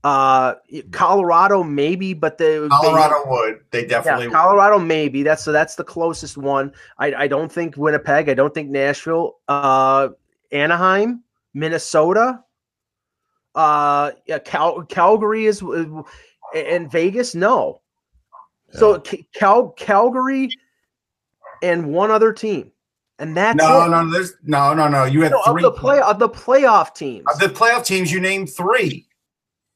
[0.02, 0.54] Uh,
[0.92, 3.60] Colorado maybe, but they Colorado would.
[3.70, 4.34] They They, definitely yeah, would.
[4.34, 5.22] Colorado maybe.
[5.22, 6.72] That's so that's the closest one.
[6.98, 8.28] I I don't think Winnipeg.
[8.30, 9.36] I don't think Nashville.
[9.46, 10.08] Uh,
[10.52, 12.42] Anaheim, Minnesota.
[13.54, 15.84] Uh, yeah, Cal- Calgary is uh,
[16.54, 17.34] and Vegas.
[17.34, 17.82] No.
[18.72, 19.02] So
[19.34, 20.48] Cal- Calgary
[21.62, 22.70] and one other team,
[23.18, 23.88] and that's No, it.
[23.90, 25.04] no, there's no, no, no.
[25.04, 27.26] You had No, of three the play of the playoff teams.
[27.32, 28.10] Of the playoff teams.
[28.10, 29.06] You named three.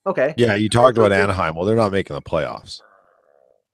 [0.07, 0.35] Okay.
[0.37, 1.55] Yeah, you talked about Anaheim.
[1.55, 2.81] Well, they're not making the playoffs.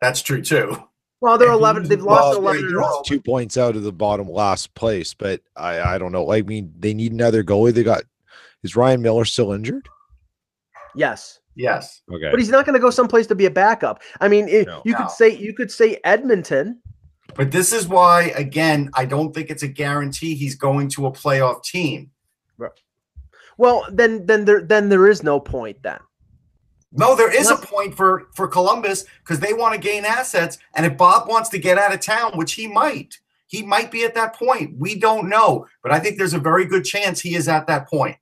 [0.00, 0.76] That's true too.
[1.20, 1.86] Well, they're eleven.
[1.86, 3.02] They've lost well, eleven in a yeah.
[3.04, 6.24] Two points out of the bottom last place, but I I don't know.
[6.24, 7.74] Like, I mean, they need another goalie.
[7.74, 8.04] They got
[8.62, 9.88] is Ryan Miller still injured?
[10.94, 11.40] Yes.
[11.56, 12.02] Yes.
[12.10, 12.30] Okay.
[12.30, 14.02] But he's not going to go someplace to be a backup.
[14.20, 14.82] I mean, it, No.
[14.84, 14.98] you No.
[14.98, 16.80] could say you could say Edmonton.
[17.34, 21.12] But this is why, again, I don't think it's a guarantee he's going to a
[21.12, 22.10] playoff team.
[23.58, 25.98] Well, then then there then there is no point then.
[26.92, 30.84] No, there is a point for for Columbus because they want to gain assets, and
[30.84, 34.14] if Bob wants to get out of town, which he might, he might be at
[34.14, 34.76] that point.
[34.78, 37.88] We don't know, but I think there's a very good chance he is at that
[37.88, 38.16] point.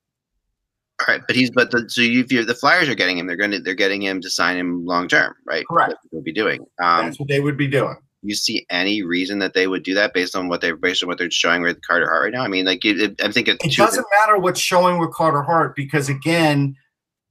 [1.01, 3.53] All right, but he's but the, so you, the Flyers are getting him, they're going
[3.53, 5.65] to they're getting him to sign him long term, right?
[5.67, 5.91] Correct.
[5.91, 6.61] That's what they'll be doing.
[6.83, 7.97] Um, That's what they would be doing.
[8.23, 11.09] you see any reason that they would do that based on what they're based on
[11.09, 12.43] what they're showing with Carter Hart right now?
[12.43, 15.43] I mean, like it, it, I think it's It doesn't matter what's showing with Carter
[15.43, 16.77] Hart because again,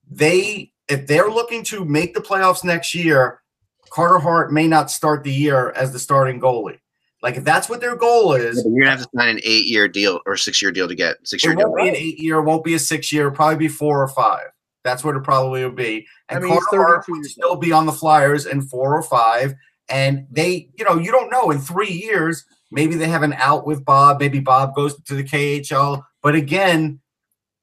[0.10, 3.42] they if they're looking to make the playoffs next year,
[3.90, 6.80] Carter Hart may not start the year as the starting goalie.
[7.24, 10.22] Like if that's what their goal is, You're gonna have to sign an eight-year deal
[10.26, 11.70] or six-year deal to get six-year It deal.
[11.72, 14.48] won't be an eight year, won't be a six year, probably be four or five.
[14.84, 16.08] That's what it probably will be.
[16.30, 19.04] And I mean, Carter Hart 32 would still be on the Flyers in four or
[19.04, 19.54] five.
[19.90, 23.66] And they, you know, you don't know in three years, maybe they have an out
[23.66, 24.20] with Bob.
[24.20, 26.04] Maybe Bob goes to the KHL.
[26.22, 27.00] But again,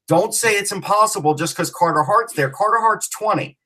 [0.09, 2.51] don't say it's impossible just because Carter Hart's there.
[2.51, 3.57] Carter Hart's 20.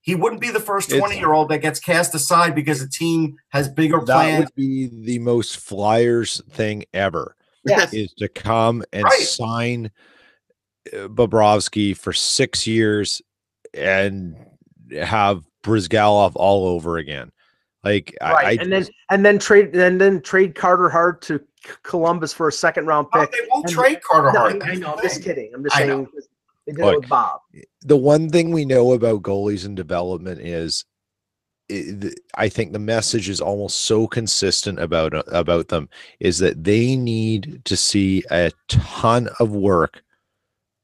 [0.00, 2.88] He wouldn't be the first It's- 20 year old that gets cast aside because a
[2.88, 4.44] team has bigger that plans.
[4.44, 7.34] would be the most Flyers thing ever.
[7.66, 7.92] Yes.
[7.92, 9.20] is to come and Right.
[9.20, 9.90] sign
[10.92, 13.20] uh, Bobrovsky for six years
[13.74, 14.36] and
[15.02, 17.30] have Bryzgalov all over again.
[17.84, 18.44] Like right.
[18.44, 21.40] I, I and then and then trade and then trade Carter Hart to
[21.84, 23.32] Columbus for a second round No, pick.
[23.32, 24.62] they won't And- trade Carter No, Hart.
[24.62, 24.94] I, I know.
[24.94, 25.24] I'm just thing.
[25.24, 25.50] kidding.
[25.54, 26.08] I'm just I saying know.
[26.66, 27.40] they did Look, it with Bob.
[27.82, 30.84] the one thing we know about goalies and development is
[31.70, 35.88] i- think the message is almost so consistent about about them
[36.18, 40.02] is that they need to see a ton of work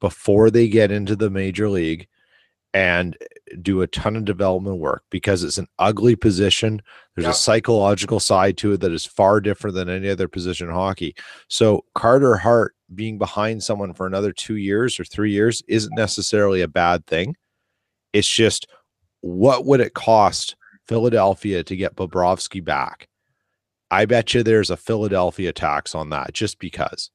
[0.00, 2.06] before they get into the major league
[2.72, 3.16] and
[3.62, 6.80] do a ton of development work because it's an ugly position.
[7.14, 7.34] There's Yep.
[7.34, 11.14] a psychological side to it that is far different than any other position in hockey.
[11.48, 16.62] So Carter Hart being behind someone for another two years or three years isn't necessarily
[16.62, 17.36] a bad thing.
[18.12, 18.66] It's just
[19.20, 23.08] what would it cost Philadelphia to get Bobrovsky back?
[23.90, 27.10] I bet you there's a Philadelphia tax on that just because.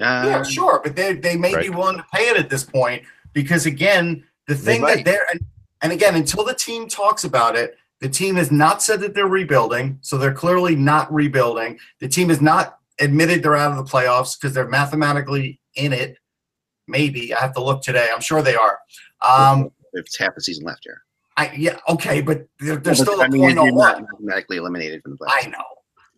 [0.00, 3.02] Uh, yeah, sure, but they they may be willing to pay it at this point
[3.32, 5.40] because again, the They thing that they're and,
[5.82, 9.28] and again, until the team talks about it, the team has not said that they're
[9.28, 11.78] rebuilding, so they're clearly not rebuilding.
[12.00, 16.16] The team has not admitted they're out of the playoffs because they're mathematically in it.
[16.88, 18.08] Maybe I have to look today.
[18.12, 18.80] I'm sure they are.
[19.28, 21.02] Um, It's half a season left here.
[21.36, 25.02] I yeah, okay, but they're, they're still I a mean, point you're not mathematically eliminated
[25.02, 25.46] from the playoffs.
[25.46, 25.64] I know.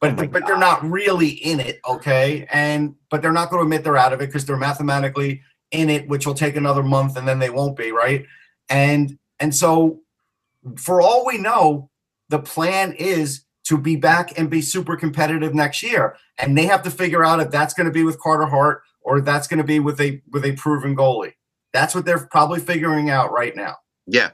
[0.01, 2.47] But, Oh but they're not really in it, okay?
[2.51, 5.91] And but they're not going to admit they're out of it because they're mathematically in
[5.91, 8.27] it, which will take another month, and then they won't be, right?
[8.69, 10.01] And and so,
[10.77, 11.91] for all we know,
[12.29, 16.83] the plan is to be back and be super competitive next year, and they have
[16.83, 19.65] to figure out if that's going to be with Carter Hart or that's going to
[19.65, 21.35] be with a with a proven goalie.
[21.73, 23.77] That's what they're probably figuring out right now.
[24.07, 24.31] Yeah,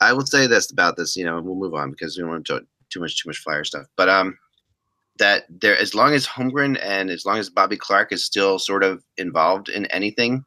[0.00, 1.16] I will say this about this.
[1.16, 3.38] You know, and we'll move on because we don't want to too much too much
[3.38, 3.86] flyer stuff.
[3.96, 4.38] But um,
[5.18, 8.82] that there as long as Holmgren and as long as Bobby Clarke is still sort
[8.82, 10.44] of involved in anything,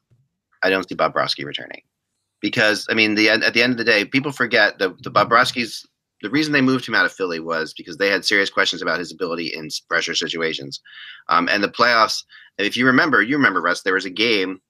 [0.63, 1.81] I don't see Bobrovsky returning.
[2.41, 5.85] Because I mean, the at the end of the day, people forget the the Bobrovsky's.
[6.21, 8.97] The reason they moved him out of Philly was because they had serious questions about
[8.97, 10.81] his ability in pressure situations,
[11.29, 12.23] um, and the playoffs.
[12.57, 13.81] If you remember, you remember Russ.
[13.81, 14.61] There was a game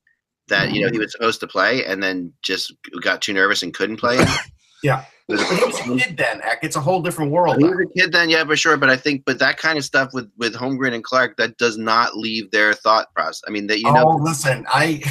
[0.47, 3.73] that you know he was supposed to play and then just got too nervous and
[3.73, 4.23] couldn't play.
[4.84, 5.06] Yeah.
[5.29, 6.60] But he was a kid then, Eck.
[6.63, 7.58] It's a whole different world.
[7.58, 8.75] he was a kid then, yeah, for sure.
[8.75, 11.77] But I think, but that kind of stuff with with Holmgren and Clarke, that does
[11.77, 13.41] not leave their thought process.
[13.47, 15.01] I mean, that you know, oh, listen, I,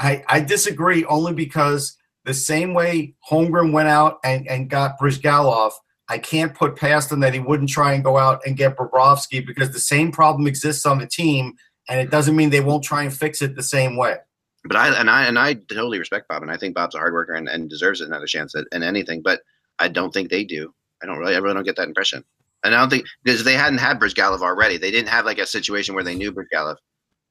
[0.00, 5.72] I, I disagree only because the same way Holmgren went out and, and got Bryzgalov,
[6.08, 9.46] I can't put past him that he wouldn't try and go out and get Bobrovsky
[9.46, 11.54] because the same problem exists on the team,
[11.88, 14.16] and it doesn't mean they won't try and fix it the same way.
[14.64, 17.12] but I and I and I totally respect Bob, and I think Bob's a hard
[17.12, 19.22] worker and, and deserves another chance at, at anything.
[19.22, 19.42] But
[19.78, 20.74] I don't think they do.
[21.02, 22.24] I don't really, I really don't get that impression.
[22.64, 24.76] And I don't think because they hadn't had Bryzgalov already.
[24.78, 26.76] They didn't have like a situation where they knew Bryzgalov,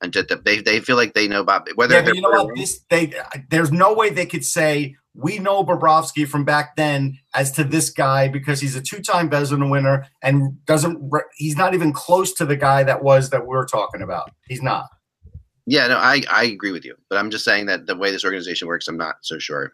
[0.01, 1.67] and that they they feel like they know Bob.
[1.75, 2.55] Whether Yeah, you know what?
[2.55, 3.13] This they
[3.49, 7.89] there's no way they could say we know Bobrovsky from back then as to this
[7.89, 12.55] guy because he's a two-time Vezina winner and doesn't he's not even close to the
[12.55, 14.31] guy that was that we're talking about.
[14.47, 14.85] He's not.
[15.65, 18.25] Yeah, no, I, I agree with you, but I'm just saying that the way this
[18.25, 19.71] organization works, I'm not so sure.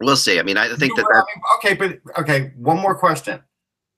[0.00, 0.38] We'll see.
[0.38, 3.42] I mean, I think You that, were- that okay, but okay, one more question.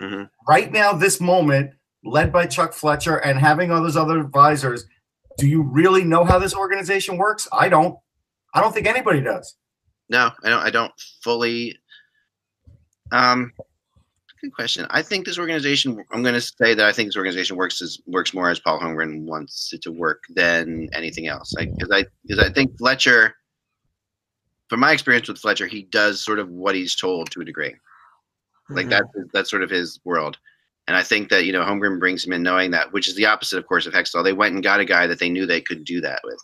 [0.02, 0.28] Mhm.
[0.48, 1.70] Right now, this moment,
[2.04, 4.84] led by Chuck Fletcher and having all those other advisors,
[5.38, 7.48] do you really know how this organization works?
[7.52, 7.98] I don't.
[8.54, 9.56] I don't think anybody does.
[10.08, 10.62] no, I don't.
[10.62, 10.92] I don't
[11.22, 11.76] fully.
[13.12, 13.52] Um,
[14.40, 14.86] good question.
[14.90, 16.02] I think this organization.
[16.12, 18.80] I'm going to say that I think this organization works as works more as Paul
[18.80, 21.52] Holmgren wants it to work than anything else.
[21.58, 23.34] Because I because I think Fletcher.
[24.68, 27.74] From my experience with Fletcher, he does sort of what he's told to a degree.
[28.70, 28.90] Like Mm-hmm.
[28.90, 30.38] that's that's sort of his world.
[30.88, 33.26] And I think that you know Holmgren brings him in knowing that, which is the
[33.26, 34.24] opposite, of course, of Hextall.
[34.24, 36.40] They went and got a guy that they knew they could do that with.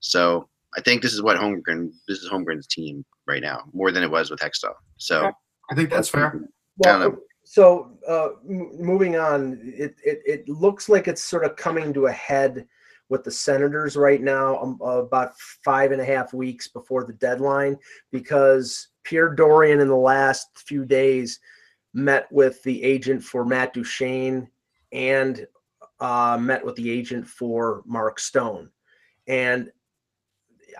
[0.00, 4.02] So I think this is what Holmgren this is Holmgren's team right now, more than
[4.02, 4.74] it was with Hextall.
[4.96, 5.30] So
[5.70, 6.28] I think that's fair.
[6.28, 7.18] I don't Well, know.
[7.44, 12.06] so uh, m- moving on, it, it it looks like it's sort of coming to
[12.06, 12.66] a head
[13.10, 15.32] with the Senators right now, um, about
[15.64, 17.76] five and a half weeks before the deadline,
[18.12, 21.40] because Pierre Dorion in the last few days
[21.94, 24.48] met with the agent for Matt Duchene
[24.92, 25.46] and
[26.00, 28.70] uh, met with the agent for Mark Stone,
[29.26, 29.70] and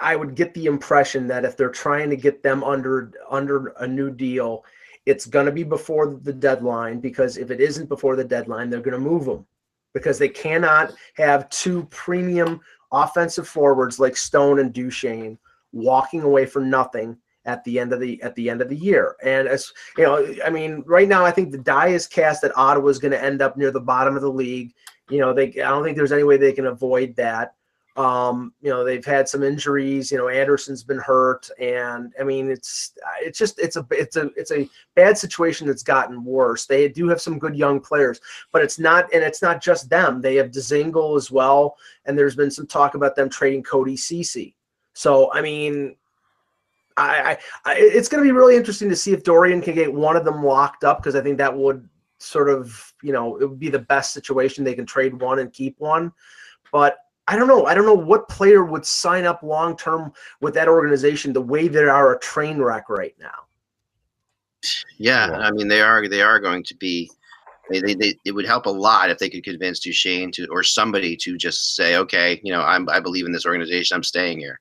[0.01, 3.87] I would get the impression that if they're trying to get them under under a
[3.87, 4.65] new deal,
[5.07, 8.81] it's going to be before the deadline because if it isn't before the deadline, they're
[8.81, 9.47] going to move them
[9.95, 12.61] because they cannot have two premium
[12.93, 15.39] offensive forwards like Stone and Duchene
[15.73, 17.17] walking away for nothing
[17.49, 19.17] at the end of the at the end of the year.
[19.23, 22.57] And as you know, I mean, right now I think the die is cast that
[22.57, 24.75] Ottawa is going to end up near the bottom of the league.
[25.09, 27.55] You know, they I don't think there's any way they can avoid that.
[27.97, 30.13] Um, you know, they've had some injuries.
[30.13, 34.31] You know, Anderson's been hurt, and I mean, it's it's just it's a it's a
[34.37, 36.67] it's a bad situation that's gotten worse.
[36.67, 38.21] They do have some good young players,
[38.53, 40.21] but it's not and it's not just them.
[40.21, 44.55] They have Dzingel as well, and there's been some talk about them trading Cody Ceci.
[44.93, 45.97] So I mean,
[46.99, 49.93] I, I, I it's going to be really interesting to see if Dorion can get
[49.93, 53.49] one of them locked up because I think that would sort of you know it
[53.49, 54.65] would be the best situation.
[54.65, 56.13] They can trade one and keep one,
[56.73, 57.67] but I don't know.
[57.67, 61.69] I don't know what player would sign up long term with that organization the way
[61.69, 63.47] they are a train wreck right now.
[64.99, 65.39] yeah, Yeah.
[65.39, 67.11] I mean they are they are going to be.
[67.71, 70.63] They, they, they, it would help a lot if they could convince Duchene to or
[70.63, 73.95] somebody to just say, okay, you know, I'm I believe in this organization.
[73.95, 74.59] I'm staying here.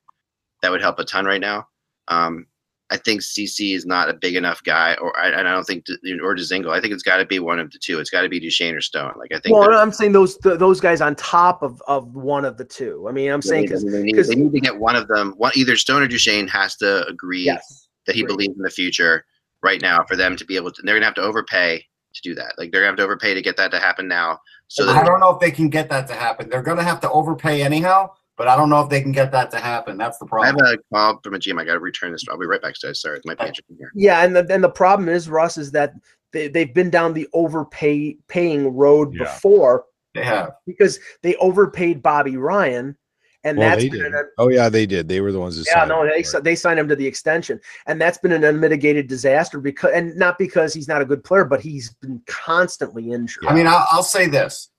[0.62, 1.68] That would help a ton right now.
[2.08, 2.48] Um,
[2.90, 5.86] I think Ceci is not a big enough guy, or I, and I don't think
[5.90, 6.70] or Dzingel.
[6.70, 8.00] I think it's got to be one of the two.
[8.00, 9.14] It's got to be Duchene or Stone.
[9.18, 9.58] Like I think.
[9.58, 13.06] Well, I'm saying those th- those guys on top of, of one of the two.
[13.10, 15.34] I mean, I'm saying because they, need, they need to get one of them.
[15.38, 18.36] One either Stone or Duchene has to agree yes, that he agree.
[18.36, 19.26] believes in the future
[19.62, 20.82] right now for them to be able to.
[20.82, 22.54] They're gonna have to overpay to do that.
[22.58, 24.40] Like they're gonna have to overpay to get that to happen now.
[24.68, 26.50] So I don't know if they can get that to happen.
[26.50, 29.32] They're going to have to overpay anyhow, but I don't know if they can get
[29.32, 29.98] that to happen.
[29.98, 30.56] That's the problem.
[30.64, 31.60] I have a call from a GM.
[31.60, 32.24] I got to return this.
[32.30, 33.02] I'll be right back, guys.
[33.02, 33.92] Sorry, it might be here.
[33.96, 35.94] Yeah, and the, and the problem is Russ is that
[36.32, 39.24] they, they've been down the overpay paying road Yeah.
[39.24, 40.52] before They have.
[40.68, 42.96] because they overpaid Bobby Ryan,
[43.44, 44.14] and Well, that's they been did.
[44.14, 45.08] an, Oh yeah, they did.
[45.08, 47.08] They were the ones that yeah signed no they for they signed him to the
[47.08, 51.24] extension, and that's been an unmitigated disaster because and not because he's not a good
[51.24, 53.46] player, but he's been constantly injured.
[53.48, 54.70] I mean, I'll, I'll say this: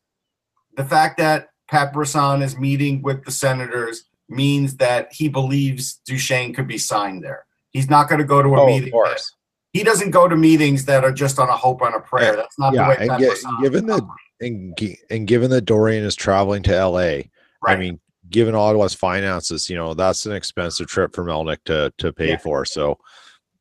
[0.77, 1.95] the fact that Pat
[2.43, 7.45] is meeting with the Senators means that he believes Duchene could be signed there.
[7.71, 8.89] He's not going to go to a Oh, meeting.
[8.89, 9.35] of course.
[9.73, 12.31] He doesn't go to meetings that are just on a hope and a prayer.
[12.33, 12.37] Yeah.
[12.37, 14.03] That's not Yeah, the way and Pat gi- given that-
[14.41, 14.79] And
[15.11, 17.23] and given that Dorion is traveling to LA,
[17.67, 17.99] I mean,
[18.31, 22.37] given Ottawa's finances, you know, that's an expensive trip for Melnyk to to pay Yeah.
[22.39, 22.65] for.
[22.65, 22.99] So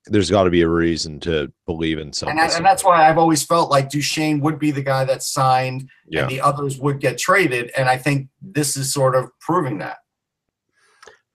[0.10, 2.38] there's got to be a reason to believe in something.
[2.40, 5.28] and, that, and that's why I've always felt like Duchene would be the guy that's
[5.32, 6.22] signed, Yeah.
[6.24, 7.72] and the others would get traded.
[7.78, 9.98] And I think this is sort of proving that.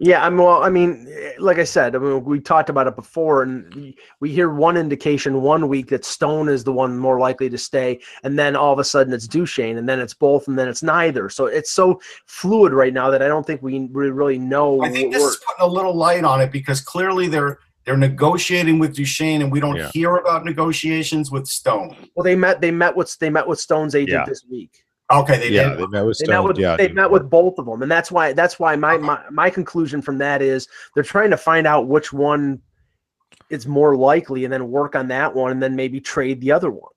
[0.05, 0.65] Yeah, I'm well.
[0.65, 1.07] I mean,
[1.39, 4.77] like I said, I mean, we talked about it before, and we- we hear one
[4.77, 8.73] indication one week that Stone is the one more likely to stay, and then all
[8.73, 11.29] of a sudden it's Duchene, and then it's both, and then it's neither.
[11.29, 14.83] So it's so fluid right now that I don't think we we really know.
[14.83, 17.97] I think wh- this is putting a little light on it because clearly they're they're
[17.97, 19.91] negotiating with Duchene, and we don't Yeah.
[19.93, 21.97] hear about negotiations with Stone.
[22.15, 22.61] well, they met.
[22.61, 24.25] They met with they met with Stone's agent Yeah.
[24.27, 24.85] this week.
[25.13, 25.79] Okay, they yeah, did.
[25.79, 26.35] they met with They Stone.
[26.37, 28.97] met with yeah, they met with both of them, and that's why that's why my,
[28.97, 32.61] my my conclusion from that is they're trying to find out which one
[33.51, 36.71] is more likely, and then work on that one, and then maybe trade the other
[36.71, 36.92] one.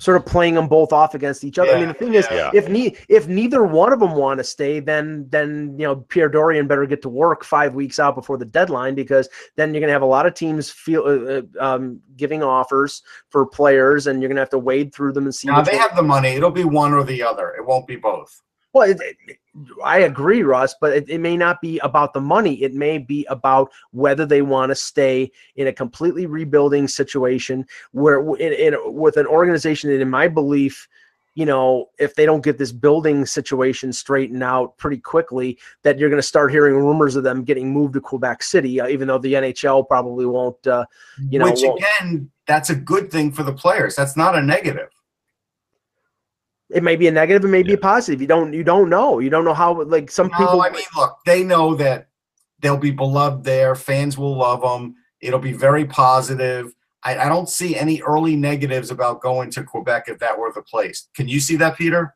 [0.00, 1.72] Sort of playing them both off against each other.
[1.72, 2.50] I mean, the thing is, Yeah.
[2.54, 6.30] if ne- if neither one of them want to stay, then then you know Pierre
[6.30, 9.88] Dorion better get to work five weeks out before the deadline because then you're going
[9.88, 14.22] to have a lot of teams feel uh, uh, um, giving offers for players, and
[14.22, 15.48] you're going to have to wade through them and see.
[15.48, 16.30] Now they have the money.
[16.30, 17.50] It'll be one or the other.
[17.58, 18.40] It won't be both.
[18.72, 19.36] Well, it, it-
[19.84, 22.62] I agree, Russ, but it, it may not be about the money.
[22.62, 28.20] It may be about whether they want to stay in a completely rebuilding situation where,
[28.36, 30.86] in, in, with an organization that, in my belief,
[31.34, 36.10] you know, if they don't get this building situation straightened out pretty quickly, that you're
[36.10, 39.18] going to start hearing rumors of them getting moved to Quebec City, uh, even though
[39.18, 40.64] the NHL probably won't.
[40.66, 40.84] Uh,
[41.28, 43.96] you know, Which won't- again, that's a good thing for the players.
[43.96, 44.90] That's not a negative.
[46.72, 48.20] It may be a negative, it may be a positive.
[48.20, 49.18] You don't, you don't know.
[49.18, 49.82] You don't know how.
[49.82, 52.08] Like some No, people, I mean, look, they know that
[52.60, 53.74] they'll be beloved there.
[53.74, 54.94] Fans will love them.
[55.20, 56.72] It'll be very positive.
[57.02, 60.62] I, I don't see any early negatives about going to Quebec if that were the
[60.62, 61.08] place.
[61.14, 62.14] Can you see that, Peter?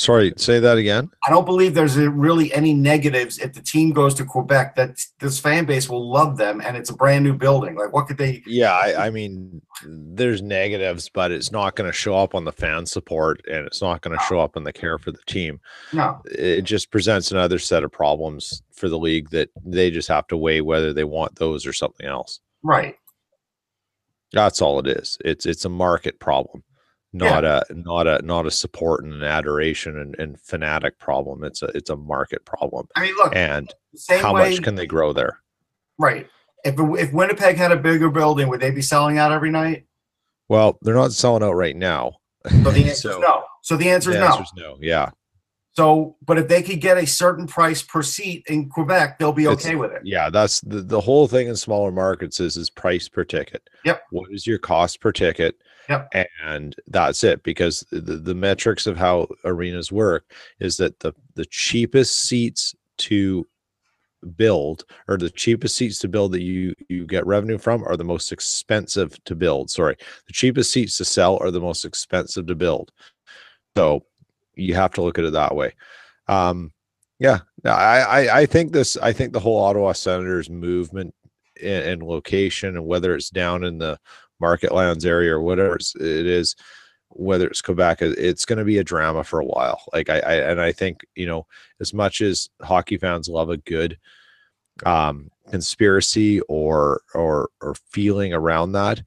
[0.00, 1.10] Sorry, say that again.
[1.26, 4.74] I don't believe there's really any negatives if the team goes to Quebec.
[4.76, 7.76] That this fan base will love them, and it's a brand new building.
[7.76, 8.42] Like, what could they?
[8.46, 12.52] Yeah, I, I mean, there's negatives, but it's not going to show up on the
[12.52, 15.60] fan support, and it's not going to show up in the care for the team.
[15.92, 20.26] No, It just presents another set of problems for the league that they just have
[20.28, 22.40] to weigh whether they want those or something else.
[22.62, 22.96] right.
[24.32, 25.18] That's all it is.
[25.24, 26.62] It's it's a market problem,
[27.12, 31.42] not a not a not a support and an adoration and, and fanatic problem.
[31.44, 32.86] It's a it's a market problem.
[32.96, 33.72] I mean, look, And
[34.20, 35.38] how way, much can they grow there?
[35.98, 36.26] right?
[36.64, 39.86] If if Winnipeg had a bigger building, would they be selling out every night?
[40.48, 42.16] Well, they're not selling out right now.
[42.50, 43.42] So the answer So, is no.
[43.62, 44.26] So the answer is The no.
[44.26, 44.76] answer's no.
[44.80, 45.10] Yeah.
[45.72, 49.44] So, but if they could get a certain price per seat in Quebec, they'll be
[49.44, 50.02] It's- okay with it.
[50.04, 53.68] Yeah, that's the, the whole thing in smaller markets is is price per ticket.
[53.84, 54.02] Yep.
[54.10, 55.56] What is your cost per ticket?
[55.88, 56.12] Yep.
[56.44, 61.46] And that's it because the, the metrics of how arenas work is that the the
[61.46, 63.46] cheapest seats to
[64.36, 68.04] build or the cheapest seats to build that you you get revenue from are the
[68.04, 69.70] most expensive to build.
[69.70, 69.96] Sorry.
[70.26, 72.92] The cheapest seats to sell are the most expensive to build.
[73.76, 74.04] So
[74.54, 75.74] you have to look at it that way.
[76.28, 76.72] Um
[77.20, 78.96] yeah, I, I I think this.
[78.96, 81.14] I think the whole Ottawa Senators movement
[81.62, 83.98] and, and location, and whether it's down in the
[84.42, 86.56] Marketlands area or whatever it is,
[87.10, 89.82] whether it's Quebec, it's going to be a drama for a while.
[89.92, 91.46] Like I, I and I think you know,
[91.78, 93.98] as much as hockey fans love a good
[94.86, 99.02] um conspiracy or or or feeling around that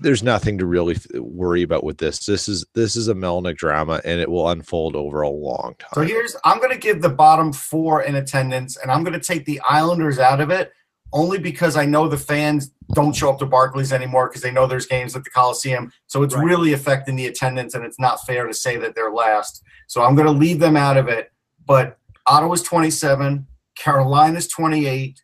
[0.00, 4.00] there's nothing to really worry about with this this is this is a Melnyk drama
[4.04, 5.90] and it will unfold over a long time.
[5.94, 9.26] So here's I'm going to give the bottom four in attendance, and I'm going to
[9.26, 10.72] take the Islanders out of it.
[11.14, 14.66] only because I know the fans don't show up to Barclays anymore because they know
[14.66, 15.90] there's games at the Coliseum.
[16.06, 16.44] So it's Right.
[16.44, 19.62] really affecting the attendance, and it's not fair to say that they're last.
[19.86, 21.32] So I'm going to leave them out of it.
[21.64, 21.96] But
[22.26, 25.22] Ottawa's 27, Carolina's 28,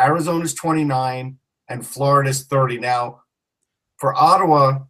[0.00, 2.78] Arizona's 29, and Florida's 30.
[2.78, 3.22] Now,
[3.98, 4.80] for Ottawa,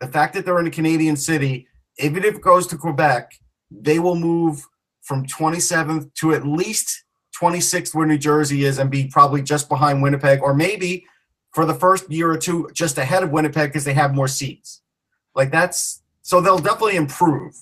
[0.00, 1.66] the fact that they're in a Canadian city,
[1.98, 3.32] even if it goes to Quebec,
[3.70, 4.66] they will move
[5.02, 7.04] from 27th to at least
[7.40, 11.06] 26th where New Jersey is and be probably just behind Winnipeg, or maybe
[11.52, 14.82] for the first year or two just ahead of Winnipeg because they have more seats.
[15.34, 17.54] Like that's so they'll definitely improve.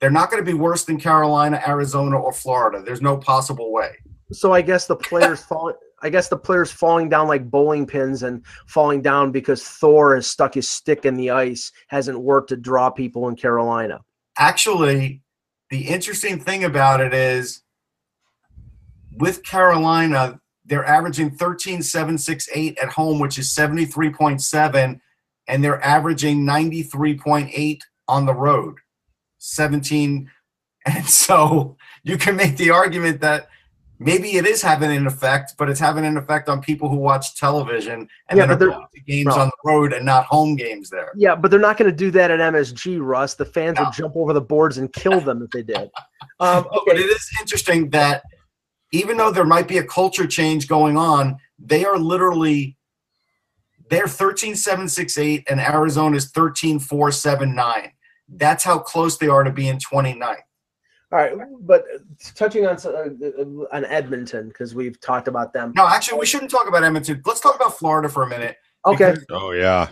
[0.00, 2.82] They're not going to be worse than Carolina, Arizona, or Florida.
[2.84, 3.92] There's no possible way.
[4.32, 5.72] So I guess the players fall.
[6.02, 10.26] I guess the players falling down like bowling pins and falling down because Thor has
[10.26, 14.00] stuck his stick in the ice hasn't worked to draw people in Carolina.
[14.36, 15.22] Actually,
[15.70, 17.62] the interesting thing about it is
[19.18, 25.00] with Carolina, they're averaging 13.768 at home, which is 73.7,
[25.48, 28.76] and they're averaging 93.8 on the road.
[29.38, 30.30] 17.
[30.84, 33.46] And so you can make the argument that
[34.04, 37.36] maybe it is having an effect, but it's having an effect on people who watch
[37.36, 40.90] television and Yeah, then they're- going to games on the road and not home games
[40.90, 41.12] there.
[41.16, 43.34] Yeah, but they're not going to do that at MSG, Russ.
[43.34, 43.84] The fans No.
[43.84, 45.90] would jump over the boards and kill them if they did.
[46.40, 48.22] Um, No, but it is interesting that
[48.92, 52.76] even though there might be a culture change going on, they are literally
[53.90, 55.76] they're 13768 and Arizona
[56.16, 57.92] Arizona's 13479.
[58.28, 60.36] That's how close they are to being 29th.
[61.12, 61.84] All right, but
[62.34, 65.72] touching on uh, on Edmonton because we've talked about them.
[65.76, 67.20] No, actually, we shouldn't talk about Edmonton.
[67.26, 68.56] Let's talk about Florida for a minute.
[68.86, 69.90] Okay, Oh yeah.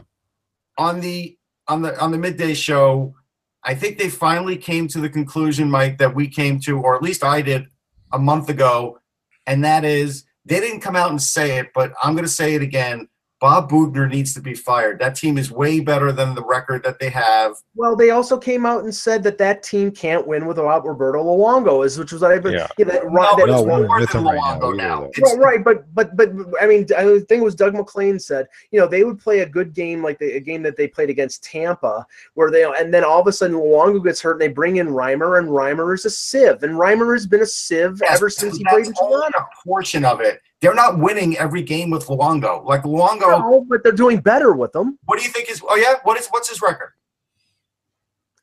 [0.78, 1.36] on the
[1.68, 3.14] on the on the midday show,
[3.62, 7.02] I think they finally came to the conclusion, Mike, that we came to, or at
[7.02, 7.66] least I did
[8.12, 8.98] a month ago,
[9.46, 12.54] and that is they didn't come out and say it, but I'm going to say
[12.54, 13.08] it again.
[13.41, 14.99] Bob Boughner needs to be fired.
[14.99, 17.55] That team is way better than the record that they have.
[17.74, 21.84] Well, they also came out and said that that team can't win without Roberto Luongo,
[21.86, 22.68] is which was what I Yeah.
[22.76, 25.11] yeah, that, No, that- No, it's we're more with than him right now, now.
[25.22, 26.30] Well, right, but but but
[26.61, 29.72] I mean, the thing was Doug McLean said, you know, they would play a good
[29.72, 33.20] game like the a game that they played against Tampa, where they and then all
[33.22, 36.11] of a sudden Luongo gets hurt and they bring in Reimer, and Reimer is a
[36.11, 39.38] sieve, and Reimer has been a sieve Yes, ever since he that's played in Toronto.
[39.38, 40.43] a portion of it.
[40.61, 42.64] They're not winning every game with Luongo.
[42.64, 44.98] Like Luongo, No, but they're doing better with them.
[45.06, 45.62] what do you think is?
[45.66, 46.26] Oh yeah, what is?
[46.28, 46.92] What's his record?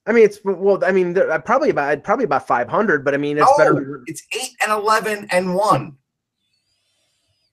[0.07, 3.17] I mean, it's well, I mean, uh, probably about probably about five hundred, but I
[3.17, 4.03] mean, it's no, better.
[4.07, 5.97] it's eight and eleven and one.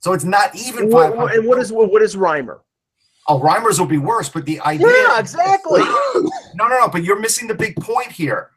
[0.01, 2.61] So it's not even five and what is what is Reimer?
[3.27, 4.87] Oh, Reimers will be worse, but the idea.
[4.89, 5.81] Yeah, exactly.
[6.57, 6.89] No, no, no.
[6.89, 8.51] But you're missing the big point here.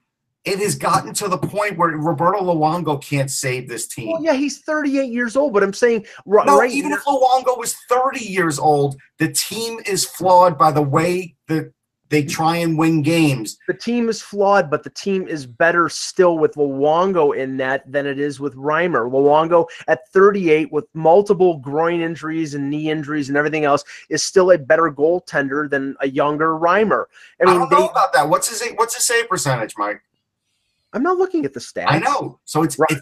[0.47, 4.11] It has gotten to the point where Roberto Luongo can't save this team.
[4.13, 7.03] Well, yeah, he's 38 years old, but I'm saying ri- No, right even now- if
[7.03, 11.73] Luongo was 30 years old, the team is flawed by the way that
[12.09, 13.57] they try and win games.
[13.67, 18.05] the team is flawed, but the team is better still with Luongo in that than
[18.05, 19.11] it is with Reimer.
[19.11, 24.51] Luongo at 38 with multiple groin injuries and knee injuries and everything else is still
[24.51, 27.07] a better goaltender than a younger Reimer.
[27.41, 28.29] I I, mean, don't they, know about that.
[28.29, 30.01] What's his what's his save percentage, Mike?
[30.93, 31.85] I'm not looking at the stats.
[31.87, 32.39] I know.
[32.45, 32.91] So it's Right.
[32.91, 32.99] it,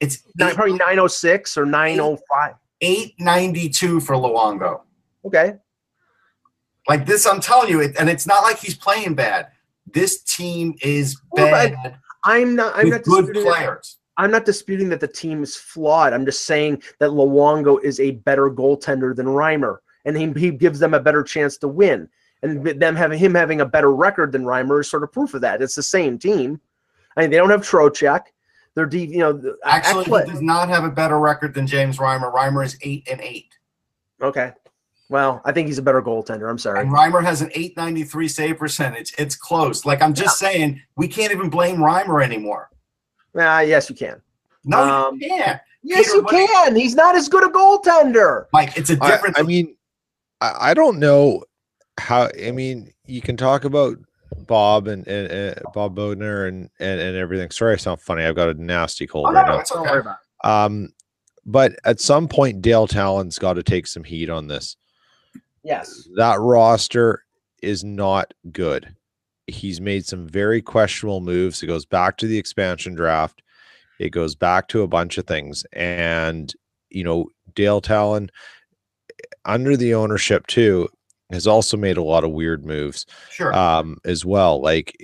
[0.00, 2.54] it's Nine, probably 906 or 905.
[2.80, 4.80] 892 for Luongo.
[5.24, 5.54] Okay.
[6.88, 9.48] Like this, I'm telling you, it, and it's not like he's playing bad.
[9.86, 12.74] This team is Well, bad I'm not.
[12.76, 16.12] I'm not good disputing that- I'm not disputing that the team is flawed.
[16.12, 20.80] I'm just saying that Luongo is a better goaltender than Reimer, and he, he gives
[20.80, 22.08] them a better chance to win.
[22.42, 25.40] And them having him having a better record than Reimer is sort of proof of
[25.42, 25.62] that.
[25.62, 26.60] It's the same team.
[27.18, 28.22] I mean, they don't have Trocheck.
[28.74, 29.10] They're deep.
[29.10, 32.32] You know, Actually, Ekblad- he does not have a better record than James Reimer.
[32.32, 33.52] Reimer is eight and eight,
[34.22, 34.52] okay.
[35.10, 36.48] Well, I think he's a better goaltender.
[36.48, 36.80] I'm sorry.
[36.80, 39.14] and Reimer has an 893 save percentage.
[39.18, 39.84] It's close.
[39.86, 42.70] Like I'm just saying, we can't even blame Reimer anymore.
[43.34, 44.20] Ah, yes, you can.
[44.64, 45.60] No, Um, you can't.
[45.82, 46.76] Yes, Peter, you what you- can.
[46.76, 48.44] He's not as good a goaltender.
[48.52, 49.38] Mike, it's a I, difference.
[49.38, 49.74] I mean,
[50.42, 51.42] I, I don't know
[51.98, 52.28] how.
[52.44, 53.96] I mean, you can talk about
[54.48, 57.50] Bob and, and, and Bob Boughner and, and and everything.
[57.50, 58.24] Sorry, I sound funny.
[58.24, 59.62] I've got a nasty cold oh, right no, now.
[59.62, 59.90] Don't okay.
[59.90, 60.48] worry about it.
[60.48, 60.88] Um,
[61.46, 64.76] but at some point, Dale Tallon's got to take some heat on this.
[65.62, 66.08] Yes.
[66.16, 67.24] That roster
[67.62, 68.94] is not good.
[69.46, 71.62] He's made some very questionable moves.
[71.62, 73.42] It goes back to the expansion draft.
[73.98, 75.64] It goes back to a bunch of things.
[75.72, 76.52] And,
[76.90, 78.30] you know, Dale Tallon,
[79.44, 80.88] under the ownership too,
[81.30, 83.54] has also made a lot of weird moves Sure.
[83.54, 84.60] um, as well.
[84.62, 84.96] Like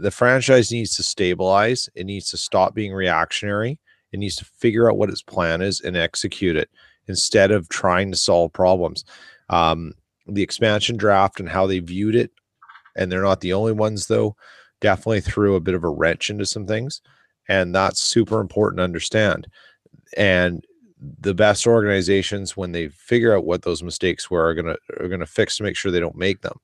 [0.00, 1.88] the franchise needs to stabilize.
[1.94, 3.78] It needs to stop being reactionary.
[4.12, 6.68] It needs to figure out what its plan is and execute it.
[7.08, 9.04] instead of trying to solve problems.
[9.48, 9.92] Um,
[10.26, 12.32] the expansion draft and how they viewed it,
[12.96, 14.34] and they're not the only ones though,
[14.80, 17.00] definitely threw a bit of a wrench into some things.
[17.48, 19.46] And that's super important to understand.
[20.16, 20.64] And
[21.20, 25.26] the best organizations, when they figure out what those mistakes were, are gonna are gonna
[25.26, 26.58] fix to make sure they don't make them.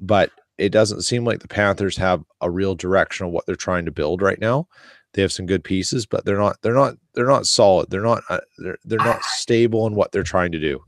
[0.00, 3.84] But it doesn't seem like the Panthers have a real direction of what they're trying
[3.86, 4.68] to build right now.
[5.12, 7.90] They have some good pieces, but they're not they're not they're not solid.
[7.90, 10.82] They're not uh, they're they're not stable in what they're trying to do.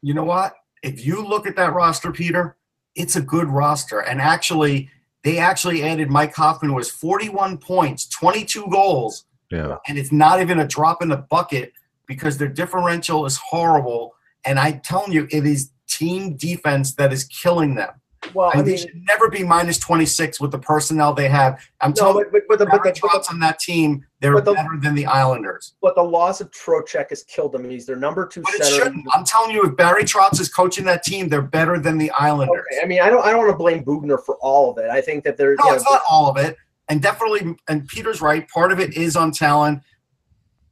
[0.00, 0.54] You know what?
[0.82, 2.56] If you look at that roster, Peter,
[2.94, 4.00] it's a good roster.
[4.00, 4.90] And actually,
[5.22, 9.76] they actually added Mike Hoffman, was 41 points, 22 goals, Yeah.
[9.86, 11.72] and it's not even a drop in the bucket
[12.06, 14.14] because their differential is horrible.
[14.44, 17.90] And I'm telling you, it is team defense that is killing them.
[18.34, 21.60] Well, I And they should never be minus 26 with the personnel they have.
[21.80, 24.54] I'm no, telling but, but, but, but, Barry the, but, on that team, they're the-
[24.54, 25.74] better than the Islanders.
[25.82, 27.68] but the loss of Trocheck has killed them.
[27.68, 29.04] He's their number two But it shouldn't.
[29.12, 32.64] I'm telling you, if Barry Trotz is coaching that team, they're better than the Islanders.
[32.72, 34.88] Okay, I mean, I don't, I don't want to blame Boughner for all of it.
[34.88, 36.56] I think that they're, No, you know, it's not all of it.
[36.88, 38.48] And definitely, and Peter's right.
[38.48, 39.82] Part of it is on talent.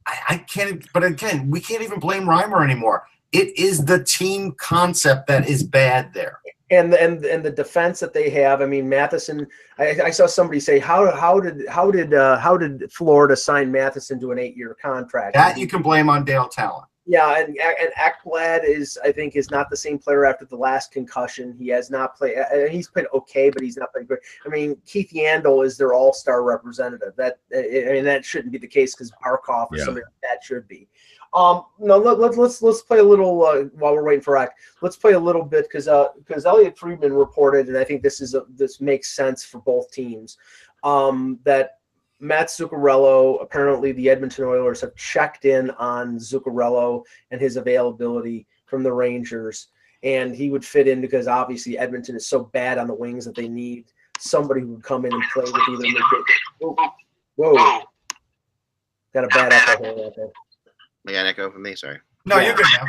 [0.07, 3.07] I, I can't, but again, we can't even blame Reimer anymore.
[3.31, 6.39] It is the team concept that is bad there.
[6.71, 8.61] and and and the defense that they have.
[8.61, 9.45] I mean, Matheson.
[9.77, 13.71] I, I saw somebody say how how did how did uh, how did Florida sign
[13.71, 15.33] Matheson to an eight year contract?
[15.35, 16.85] That you can blame on Dale Tallon.
[17.07, 20.91] Yeah, and and Ekblad is I think is not the same player after the last
[20.91, 21.55] concussion.
[21.57, 22.37] He has not played.
[22.37, 24.19] uh, He's played okay, but he's not played great.
[24.45, 27.13] I mean, Keith Yandle is their All Star representative.
[27.17, 29.85] That I mean, that shouldn't be the case because Barkov or Yeah.
[29.85, 30.87] somebody like that should be.
[31.33, 34.51] Um, no, let, let, let's let's play a little uh, while we're waiting for Ek.
[34.81, 35.85] Let's play a little bit because
[36.19, 39.89] because Elliotte Friedman reported, and I think this is a, this makes sense for both
[39.91, 40.37] teams.
[40.83, 41.77] Um, that
[42.21, 48.83] Matt Zuccarello, apparently the Edmonton Oilers have checked in on Zuccarello and his availability from
[48.83, 49.67] the Rangers,
[50.03, 53.35] and he would fit in because obviously Edmonton is so bad on the wings that
[53.35, 53.85] they need
[54.19, 55.99] somebody who would come in and play with either.
[56.59, 56.75] Whoa,
[57.55, 57.81] whoa.
[59.15, 60.27] got a bad echo out there.
[61.03, 61.75] We got an echo from me.
[61.75, 61.99] Sorry.
[62.25, 62.47] No, Yeah.
[62.47, 62.85] you're good now.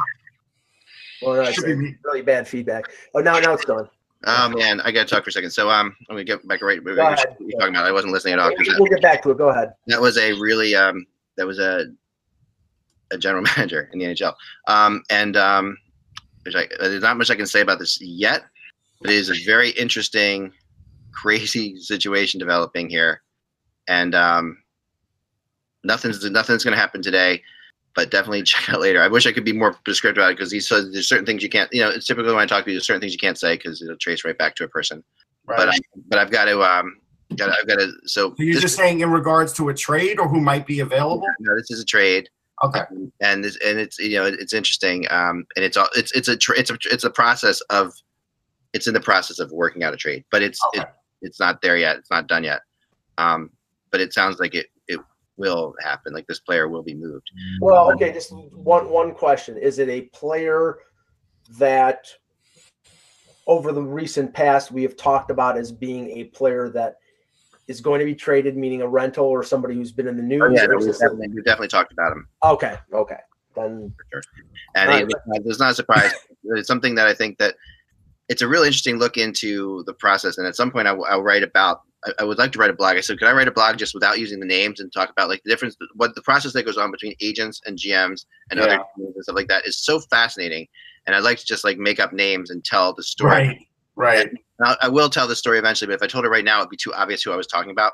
[1.23, 1.97] Well, no, it's Should be me.
[2.05, 2.85] really bad feedback.
[3.15, 3.89] Oh, now now it's gone.
[4.25, 5.51] Oh man, I gotta talk for a second.
[5.51, 6.83] So um, I'm gonna get back right.
[6.83, 7.87] Go you're talking about?
[7.87, 8.53] I wasn't listening at all.
[8.79, 9.39] We'll get back to it.
[9.39, 9.73] Go ahead.
[9.89, 11.07] that was a really um
[11.37, 11.87] that was a
[13.11, 14.35] a general manager in the NHL.
[14.69, 15.77] Um and um
[16.45, 18.45] there's like there's not much I can say about this yet,
[19.01, 20.53] but it is a very interesting,
[21.13, 23.23] crazy situation developing here,
[23.89, 24.59] and um
[25.83, 27.43] nothing's nothing's gonna happen today.
[27.95, 29.03] But definitely check out later.
[29.03, 31.43] I wish I could be more prescriptive about it because he says there's certain things
[31.43, 31.73] you can't.
[31.73, 33.57] You know, it's typically when I talk to you, there's certain things you can't say
[33.57, 35.03] because it'll trace right back to a person.
[35.47, 35.57] Right.
[35.57, 35.79] But I,
[36.09, 36.99] but I've got to um,
[37.37, 37.93] got I've got to.
[38.07, 40.81] So so you're this- just saying in regards to a trade or who might be
[40.81, 41.27] available?
[41.41, 42.29] no, this is a trade.
[42.65, 42.81] Okay.
[42.81, 46.29] Um, and this, and it's you know it's interesting um and it's all it's it's
[46.29, 47.93] a tr- it's a it's a process of
[48.73, 50.83] it's in the process of working out a trade but it's Okay.
[50.83, 50.89] it,
[51.23, 52.61] it's not there yet it's not done yet
[53.19, 53.51] um
[53.91, 54.67] but it sounds like it
[55.37, 57.31] will happen like this player will be moved
[57.61, 59.57] Well, okay, just one one question.
[59.57, 60.79] Is it a player
[61.59, 62.07] that
[63.47, 66.97] over the recent past we have talked about as being a player that
[67.69, 70.43] is going to be traded, meaning a rental or somebody who's been in the news?
[70.45, 73.19] oh, yeah no, we've, definitely, we've definitely talked about him okay, okay.
[73.55, 74.23] Then Sure.
[74.75, 76.13] and All it, it's not a surprise
[76.45, 77.55] it's something that i think that
[78.33, 81.23] it's a really interesting look into the process and at some point I, will I'll
[81.23, 83.47] write about I, I would like to write a blog i said could i write
[83.49, 86.23] a blog just without using the names and talk about like the difference what the
[86.23, 88.83] process that goes on between agents and gms and other Yeah.
[88.97, 90.67] teams and stuff like that is so fascinating
[91.07, 93.59] and i'd like to just like make up names and tell the story Right.
[93.95, 94.27] Right.
[94.29, 96.59] and I, I will tell the story eventually but if i told it right now
[96.61, 97.93] it'd be too obvious who i was talking about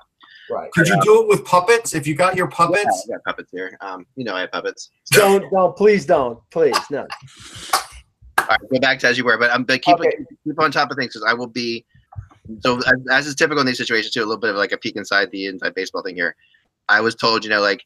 [0.50, 0.70] right.
[0.72, 1.94] Could you do it with puppets?
[1.94, 3.08] If you got your yeah, puppets?
[3.08, 6.76] i got puppets here um you know i have puppets Don't don't please don't please
[6.90, 7.06] no.
[8.48, 10.10] All right, go back to as you were, but um, but keep Okay.
[10.44, 11.84] keep on top of things because I will be.
[12.60, 14.78] So as, as is typical in these situations too, a little bit of like a
[14.78, 16.34] peek inside the inside baseball thing here.
[16.88, 17.84] I was told, you know, like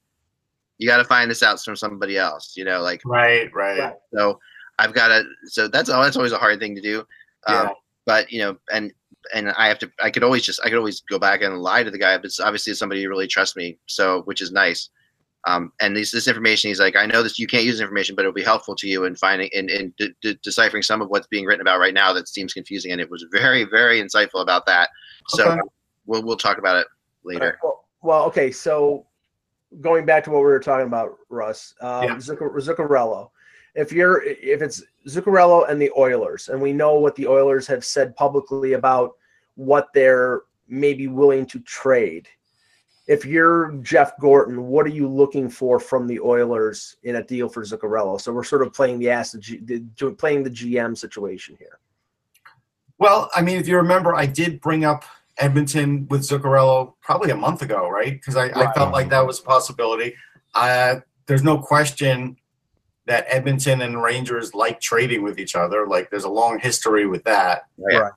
[0.78, 3.52] you got to find this out from somebody else, you know, like Right.
[3.52, 3.78] Right.
[3.78, 3.94] Right.
[4.14, 4.38] so.
[4.78, 5.24] I've got to.
[5.44, 6.02] So that's all.
[6.02, 7.00] That's always a hard thing to do.
[7.46, 7.68] Um, Yeah.
[8.06, 8.90] But you know, and
[9.34, 9.92] and I have to.
[10.02, 10.60] I could always just.
[10.64, 13.10] I could always go back and lie to the guy, but it's obviously somebody who
[13.10, 13.78] really trusts me.
[13.86, 14.88] So which is nice.
[15.45, 17.38] Um, and this this information, he's like, I know this.
[17.38, 20.14] You can't use information, but it'll be helpful to you in finding in in de-
[20.22, 22.93] de- deciphering some of what's being written about right now that seems confusing.
[22.93, 24.90] And it was very very insightful about that.
[25.28, 25.61] So Okay.
[26.07, 26.86] we'll we'll talk about it
[27.24, 27.59] later.
[27.62, 29.07] Well, well, okay, so
[29.80, 32.16] going back to what we were talking about, Russ, um, Yeah.
[32.16, 33.30] Zuccar- Zuccarello.
[33.74, 37.84] If you're if it's Zuccarello and the Oilers, and we know what the Oilers have
[37.84, 39.16] said publicly about
[39.57, 42.28] what they're maybe willing to trade,
[43.07, 47.48] if you're Jeff Gorton, what are you looking for from the Oilers in a deal
[47.48, 48.20] for Zuccarello?
[48.20, 49.84] So we're sort of playing the ass, the,
[50.18, 51.78] playing the GM situation here.
[52.98, 55.05] Well, I mean, if you remember, I did bring up
[55.38, 58.12] Edmonton with Zuccarello probably a month ago, right?
[58.12, 58.68] Because I, right.
[58.68, 60.14] I, felt like that was a possibility.
[60.55, 60.96] Uh,
[61.26, 62.36] there's no question
[63.07, 65.86] that Edmonton and Rangers like trading with each other.
[65.86, 67.66] Like there's a long history with that.
[67.76, 68.12] Right.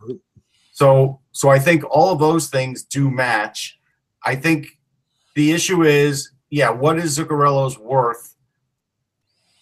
[0.74, 3.80] So, so I think all of those things do match.
[4.26, 4.78] I think
[5.36, 8.36] the issue is, yeah, what is Zuccarello's worth?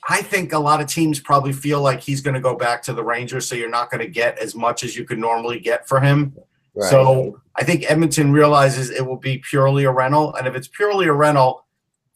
[0.10, 2.94] I think a lot of teams probably feel like he's going to go back to
[2.94, 5.88] the Rangers, so you're not going to get as much as you could normally get
[5.88, 6.36] for him.
[6.76, 6.90] Right.
[6.90, 11.08] So I think Edmonton realizes it will be purely a rental, and if it's purely
[11.08, 11.66] a rental,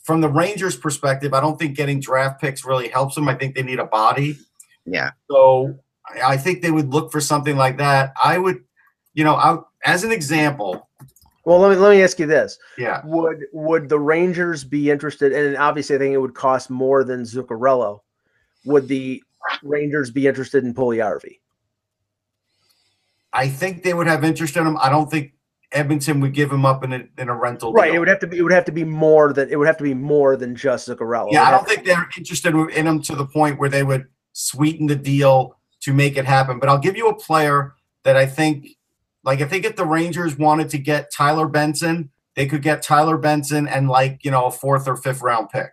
[0.03, 3.27] from the Rangers' perspective, I don't think getting draft picks really helps them.
[3.27, 4.37] I think they need a body.
[4.85, 5.11] Yeah.
[5.29, 5.77] So
[6.23, 8.13] I think they would look for something like that.
[8.21, 8.63] I would,
[9.13, 10.86] you know, I, as an example,
[11.47, 12.59] well, let me let me ask you this.
[12.77, 13.01] Yeah.
[13.05, 15.31] Would would the Rangers be interested?
[15.31, 18.01] And obviously, I think it would cost more than Zuccarello.
[18.65, 19.23] Would the
[19.63, 21.39] Rangers be interested in Puljujarvi?
[23.31, 24.77] I think they would have interest in him.
[24.81, 25.35] I don't think
[25.71, 27.71] Edmonton would give him up in a in a rental.
[27.71, 27.85] Right.
[27.85, 27.95] Deal.
[27.95, 28.39] It would have to be.
[28.39, 29.49] It would have to be more than.
[29.49, 31.31] It would have to be more than just Zuccarello.
[31.31, 34.87] Yeah, I don't think they're interested in him to the point where they would sweeten
[34.87, 36.59] the deal to make it happen.
[36.59, 37.73] But I'll give you a player
[38.03, 38.67] that I think
[39.27, 43.17] like if they get the Rangers wanted to get Tyler Benson, they could get Tyler
[43.17, 45.71] Benson and like, you know, a fourth or fifth round pick.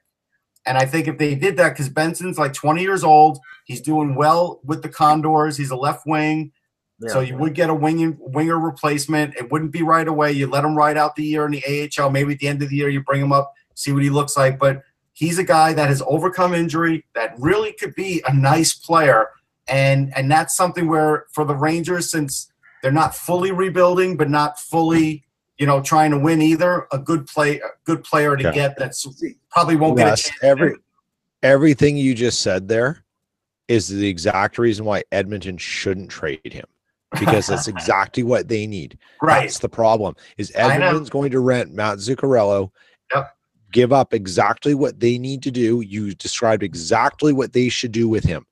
[0.67, 4.17] And I think if they did that, because Benson's like 20 years old, he's doing
[4.17, 5.57] well with the Condors.
[5.57, 6.51] He's a left wing.
[6.99, 9.37] Yeah, so you would get a wing, winger replacement.
[9.37, 10.33] It wouldn't be right away.
[10.33, 12.11] You let him ride out the year in the AHL.
[12.11, 14.37] Maybe at the end of the year, you bring him up, see what he looks
[14.37, 14.59] like.
[14.59, 14.83] But
[15.13, 19.29] he's a guy that has overcome injury that really could be a nice player.
[19.69, 22.51] And and that's something where for the Rangers, since
[22.85, 25.25] they're not fully rebuilding, but not fully,
[25.57, 26.87] you know, trying to win either.
[26.93, 28.53] A good play, a good player to yeah.
[28.53, 29.07] get that's
[29.51, 30.43] probably won't yes, get a chance.
[30.43, 30.75] Every
[31.43, 33.03] everything you just said there
[33.69, 36.67] is the exact reason why Edmonton shouldn't trade him
[37.19, 38.99] because that's exactly what they need.
[39.23, 39.41] Right.
[39.41, 40.15] That's the problem.
[40.37, 42.71] Is Edmonton's going to rent Matt Zuccarello?
[43.15, 43.35] Yep.
[43.73, 45.81] Give up exactly what they need to do.
[45.81, 48.45] You described exactly what they should do with him.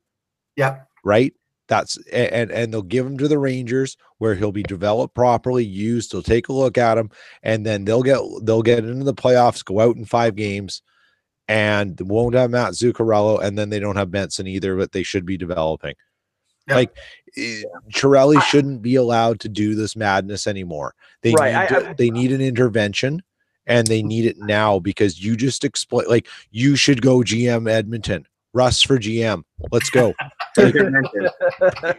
[0.56, 0.88] Yep.
[1.04, 1.34] Right.
[1.72, 6.12] That's and and they'll give him to the Rangers where he'll be developed properly, used.
[6.12, 7.10] They'll take a look at him,
[7.42, 10.82] and then they'll get they'll get into the playoffs, go out in five games,
[11.48, 15.24] and won't have Matt Zuccarello, and then they don't have Benson either, but they should
[15.24, 15.94] be developing.
[16.68, 16.94] Like
[17.38, 20.94] eh, Chiarelli shouldn't be allowed to do this madness anymore.
[21.22, 21.58] They right.
[21.58, 23.22] need to, I, I, they need an intervention
[23.66, 28.26] and they need it now because you just explain like you should go GM Edmonton.
[28.54, 29.44] Russ for GM.
[29.70, 30.12] Let's go.
[30.58, 30.84] it,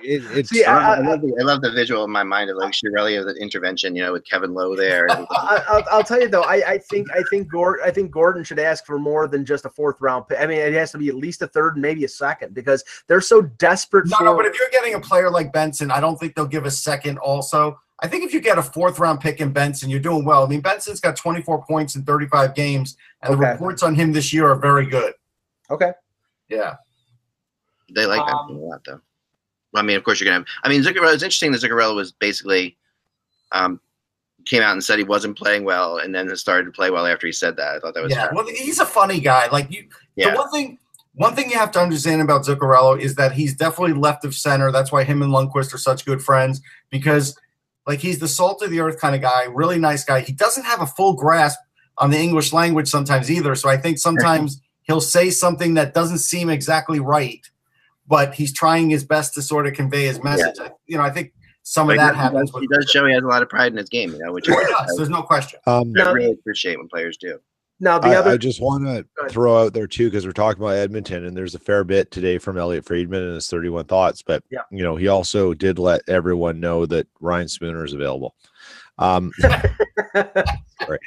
[0.04, 2.74] it's, See, I, I, love the, I, love the, visual in my mind of like
[2.74, 5.08] Chiarelli of the intervention, you know, with Kevin Lowe there.
[5.32, 8.60] I, will tell you though, I, I think I think Gorton I think Gorton should
[8.60, 10.40] ask for more than just a fourth round pick.
[10.40, 13.22] I mean, it has to be at least a third, maybe a second, because they're
[13.22, 14.08] so desperate.
[14.08, 16.46] No, for- no, but if you're getting a player like Benson, I don't think they'll
[16.46, 17.18] give a second.
[17.18, 20.44] Also, I think if you get a fourth round pick in Benson, you're doing well.
[20.44, 23.40] I mean, Benson's got 24 points in 35 games, and okay.
[23.40, 25.14] the reports on him this year are very good.
[25.72, 25.94] Okay.
[26.54, 26.76] Yeah.
[27.94, 29.02] They like um, that a lot, though.
[29.76, 30.40] I mean, of course, you're gonna.
[30.40, 31.14] Have, I mean, Zuccarello.
[31.14, 32.78] It's interesting that Zuccarello was basically
[33.52, 33.80] um,
[34.46, 37.28] came out and said he wasn't playing well, and then started to play well after
[37.28, 37.76] he said that.
[37.76, 38.30] I thought that was yeah.
[38.32, 39.48] Well, he's a funny guy.
[39.50, 40.32] Like you, yeah.
[40.32, 40.80] the one thing.
[41.16, 44.72] One thing you have to understand about Zuccarello is that he's definitely left of center.
[44.72, 47.38] That's why him and Lundqvist are such good friends because,
[47.86, 49.44] like, he's the salt of the earth kind of guy.
[49.44, 50.22] Really nice guy.
[50.22, 51.60] He doesn't have a full grasp
[52.00, 53.54] on the English language sometimes either.
[53.54, 57.50] So I think sometimes he'll say something that doesn't seem exactly right
[58.08, 60.56] but he's trying his best to sort of convey his message.
[60.58, 60.70] Yeah.
[60.88, 62.52] You know, I think some but of that happens.
[62.60, 64.48] He does, show he has a lot of pride in his game, you know, which
[64.48, 64.96] he does.
[64.98, 65.60] There's no question.
[65.66, 67.40] Um, I really appreciate when players do.
[67.80, 70.62] Now the I, other, I just want to throw out there too because we're talking
[70.62, 74.22] about Edmonton, and there's a fair bit today from Elliotte Friedman and his 31 thoughts.
[74.22, 74.62] But yeah.
[74.70, 78.36] you know, he also did let everyone know that Ryan Spooner is available.
[78.98, 79.32] Um.
[80.86, 80.98] I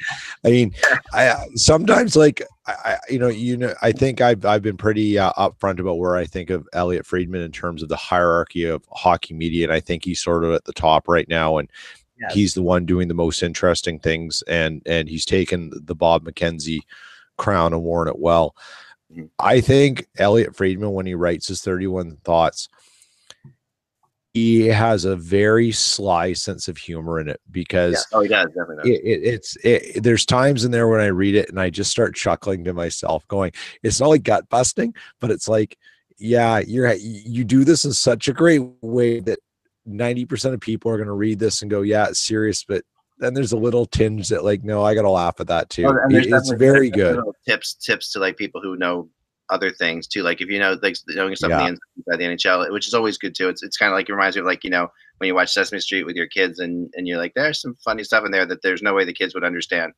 [0.50, 0.74] mean,
[1.12, 5.32] I sometimes like I, you know, you know, I think I've I've been pretty uh,
[5.32, 9.34] upfront about where I think of Elliotte Friedman in terms of the hierarchy of hockey
[9.34, 11.70] media, and I think he's sort of at the top right now, and
[12.18, 12.34] yes.
[12.34, 16.80] he's the one doing the most interesting things, and and he's taken the Bob McKenzie
[17.36, 18.56] crown and worn it well.
[19.12, 19.26] Mm-hmm.
[19.38, 22.68] I think Elliotte Friedman, when he writes his 31 thoughts,
[24.36, 28.18] he has a very sly sense of humor in it because yeah.
[28.18, 31.34] oh he does definitely it, it, it's it, there's times in there when I read
[31.34, 35.30] it and I just start chuckling to myself going it's not like gut busting but
[35.30, 35.78] it's like
[36.18, 39.38] yeah you're you do this in such a great way that
[39.88, 42.84] 90% of people are going to read this and go yeah it's serious but
[43.18, 45.86] then there's a little tinge that like no, I gotta laugh at that too.
[45.86, 47.18] Oh, It- it's very good.
[47.48, 49.08] Tips, tips to like people who know
[49.50, 50.22] other things too.
[50.22, 51.68] Like if you know, like knowing stuff Yeah.
[51.68, 51.80] in the
[52.12, 53.48] inside the NHL, which is always good too.
[53.48, 54.88] It's it's kind of like it reminds me of like you know
[55.18, 58.04] when you watch Sesame Street with your kids and and you're like, there's some funny
[58.04, 59.92] stuff in there that there's no way the kids would understand.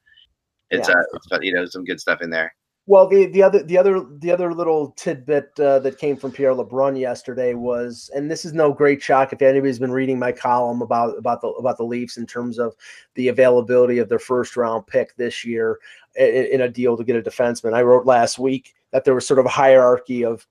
[0.71, 0.95] It's Yeah.
[0.95, 2.55] uh, it's you know, some good stuff in there.
[2.89, 6.55] Well, the the other the other the other little tidbit uh, that came from Pierre
[6.55, 10.81] LeBrun yesterday was, and this is no great shock if anybody's been reading my column
[10.81, 12.75] about about the about the Leafs in terms of
[13.15, 15.79] the availability of their first round pick this year
[16.17, 17.75] in, in a deal to get a defenseman.
[17.75, 20.47] I wrote last week that there was sort of a hierarchy of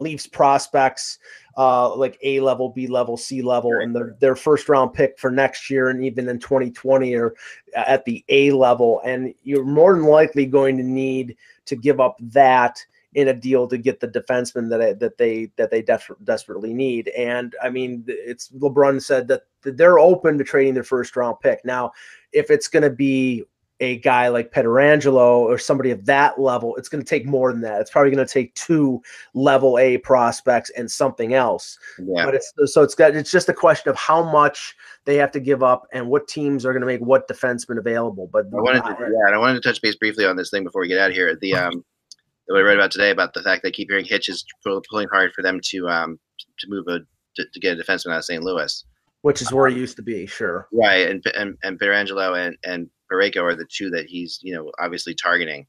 [0.00, 1.18] Leafs prospects,
[1.56, 5.30] uh, like A level, B level, C level, and their their first round pick for
[5.30, 7.34] next year and even in 2020 are
[7.74, 11.36] at the A level, and you're more than likely going to need
[11.66, 12.78] to give up that
[13.14, 17.08] in a deal to get the defenseman that that they that they def- desperately need.
[17.08, 21.64] And I mean, it's LeBrun said that they're open to trading their first round pick.
[21.64, 21.92] Now,
[22.32, 23.44] if it's going to be
[23.80, 27.60] a guy like Pietrangelo or somebody of that level, it's going to take more than
[27.62, 27.80] that.
[27.80, 29.02] It's probably going to take two
[29.34, 31.78] level A prospects and something else.
[31.98, 32.24] Yeah.
[32.24, 35.40] But it's so it's got it's just a question of how much they have to
[35.40, 38.28] give up and what teams are going to make what defenseman available.
[38.32, 40.64] But I wanted to, yeah, and I wanted to touch base briefly on this thing
[40.64, 41.36] before we get out of here.
[41.36, 41.84] The um,
[42.48, 45.32] that I read about today about the fact that keep hearing Hitch is pulling hard
[45.32, 46.18] for them to um
[46.58, 47.00] to move a
[47.36, 48.42] to, to get a defenseman out of St.
[48.42, 48.84] Louis.
[49.22, 50.68] which is where he used to be, sure.
[50.70, 55.14] Right, and and and and and Parayko are the two that he's you know obviously
[55.14, 55.66] targeting.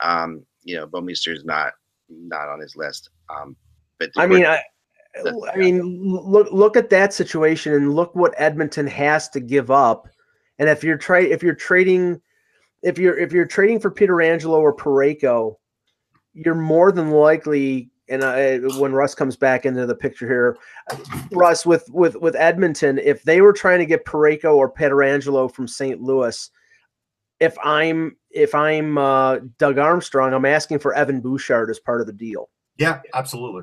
[0.00, 1.72] Um, you know, Bouwmeester's not
[2.08, 3.10] not on his list.
[3.28, 3.56] Um,
[3.98, 4.60] but I mean, I,
[5.52, 10.08] I mean, look look at that situation and look what Edmonton has to give up.
[10.58, 12.20] And if you're tra- if you're trading,
[12.82, 15.56] if you're if you're trading for Pietrangelo or Parayko,
[16.32, 17.90] you're more than likely.
[18.08, 20.58] And I, when Russ comes back into the picture here,
[21.32, 25.66] Russ with with with Edmonton, if they were trying to get Parayko or Pietrangelo from
[25.66, 26.02] St.
[26.02, 26.50] Louis,
[27.40, 32.06] if I'm if I'm uh, Doug Armstrong, I'm asking for Evan Bouchard as part of
[32.06, 32.50] the deal.
[32.76, 33.62] Yeah, absolutely.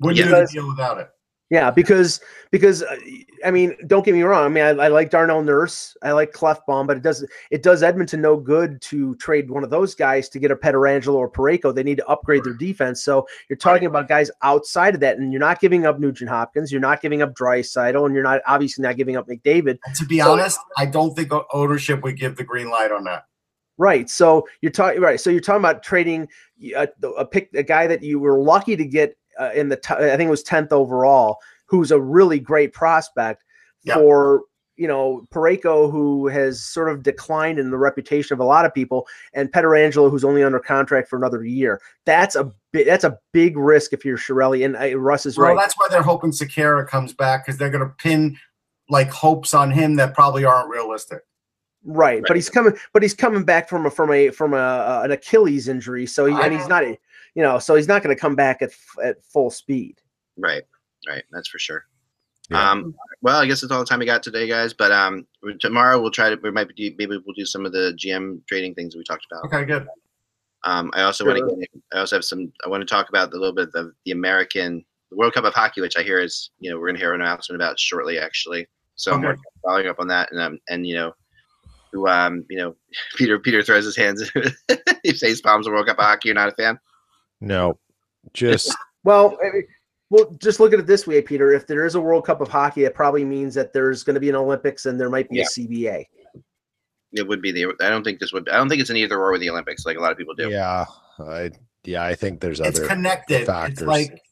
[0.00, 0.34] Wouldn't Yeah.
[0.34, 1.08] do the deal without it.
[1.52, 2.18] Yeah, because
[2.50, 2.96] because uh,
[3.44, 4.46] I mean, don't get me wrong.
[4.46, 7.82] I mean, I, I like Darnell Nurse, I like Klefbom, but it does it does
[7.82, 11.74] Edmonton no good to trade one of those guys to get a Pietrangelo or Parayko.
[11.74, 13.04] They need to upgrade their defense.
[13.04, 16.72] So you're talking about guys outside of that, and you're not giving up Nugent Hopkins,
[16.72, 19.76] you're not giving up Draisaitl, and you're not obviously not giving up McDavid.
[19.96, 23.26] To be So- honest, I don't think ownership would give the green light on that.
[23.76, 24.08] Right.
[24.08, 25.20] So you're talking right.
[25.20, 26.28] So you're talking about trading
[26.74, 26.88] a,
[27.18, 30.16] a pick a guy that you were lucky to get uh, in the t- I
[30.16, 33.44] think it was 10th overall, who's a really great prospect
[33.84, 33.94] Yeah.
[33.94, 34.42] for
[34.76, 38.72] you know Parayko, who has sort of declined in the reputation of a lot of
[38.74, 41.80] people, and Pietrangelo, who's only under contract for another year.
[42.06, 42.86] That's a bit.
[42.86, 44.64] That's a big risk if you're Chiarelli.
[44.64, 45.48] And uh, Russ is right.
[45.48, 45.62] Well, right.
[45.62, 48.38] that's why they're hoping Sekera comes back because they're going to pin
[48.88, 51.20] like hopes on him that probably aren't realistic.
[51.84, 55.00] Right, but he's coming, but he's coming back from a from a from a uh,
[55.04, 56.06] an Achilles injury.
[56.06, 56.84] So he, and he's not,
[57.34, 58.72] you know, so he's not going to come back at
[59.02, 60.00] at full speed.
[60.36, 60.62] Right,
[61.08, 61.24] right.
[61.30, 61.84] That's for sure.
[62.50, 62.70] Yeah.
[62.70, 64.72] Um, well, I guess that's all the time we got today, guys.
[64.72, 65.26] But um,
[65.60, 66.36] tomorrow we'll try to.
[66.42, 69.26] We might be maybe we'll do some of the GM trading things that we talked
[69.30, 69.44] about.
[69.46, 69.86] Okay, good.
[70.64, 71.66] Um, I also want to.
[71.92, 72.52] I also have some.
[72.64, 75.54] I want to talk about a little bit of the American the World Cup of
[75.54, 78.18] Hockey, which I hear is you know we're going to hear an announcement about shortly,
[78.18, 78.66] actually.
[78.96, 81.12] So I'm following up on that, and um, and you know,
[81.92, 82.74] who um, you know,
[83.16, 84.30] Peter Peter throws his hands.
[85.02, 86.28] he says, palms the World Cup of Hockey.
[86.28, 86.78] You're not a fan.
[87.42, 87.78] No,
[88.32, 88.74] just
[89.04, 89.64] Well, I mean,
[90.10, 91.52] well, just look at it this way, Peter.
[91.52, 94.20] If there is a World Cup of Hockey, it probably means that there's going to
[94.20, 95.44] be an Olympics and there might be Yeah.
[95.44, 96.04] a CBA.
[97.12, 97.66] It would be the.
[97.80, 98.48] I don't think this would.
[98.48, 100.34] I don't think it's an either or with the Olympics, like a lot of people
[100.34, 100.48] do.
[100.50, 100.86] yeah,
[101.18, 101.50] I
[101.84, 103.44] yeah, I think there's It's other connected.
[103.46, 103.80] factors.
[103.80, 104.22] It's like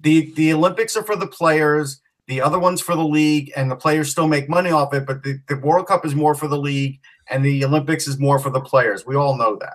[0.00, 3.76] the the Olympics are for the players, the other one's for the league, and the
[3.76, 5.06] players still make money off it.
[5.06, 6.98] But the, the World Cup is more for the league,
[7.30, 9.06] and the Olympics is more for the players.
[9.06, 9.74] We all know that.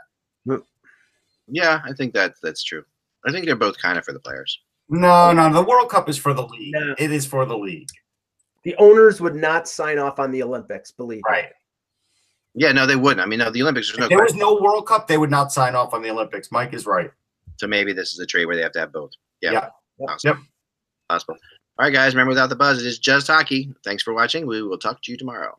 [1.47, 2.83] Yeah, I think that that's true.
[3.25, 4.59] I think they're both kind of for the players.
[4.89, 6.73] No, no, the World Cup is for the league.
[6.73, 6.95] No.
[6.97, 7.87] It is for the league.
[8.63, 11.23] The owners would not sign off on the Olympics, believe me.
[11.27, 11.49] Right.
[12.55, 13.21] Yeah, no, they wouldn't.
[13.21, 13.87] I mean, no, the Olympics.
[13.87, 16.09] There's no If there was no World Cup, they would not sign off on the
[16.09, 16.51] Olympics.
[16.51, 17.09] Mike is right.
[17.57, 19.11] So maybe this is a trade where they have to have both.
[19.41, 19.51] Yeah.
[19.51, 19.69] Yeah.
[20.07, 20.29] Awesome.
[20.29, 20.37] Yep.
[21.09, 21.37] Possible.
[21.79, 22.13] All right, guys.
[22.13, 23.73] Remember, without the buzz, it is just hockey.
[23.83, 24.45] Thanks for watching.
[24.45, 25.57] We will talk to you tomorrow.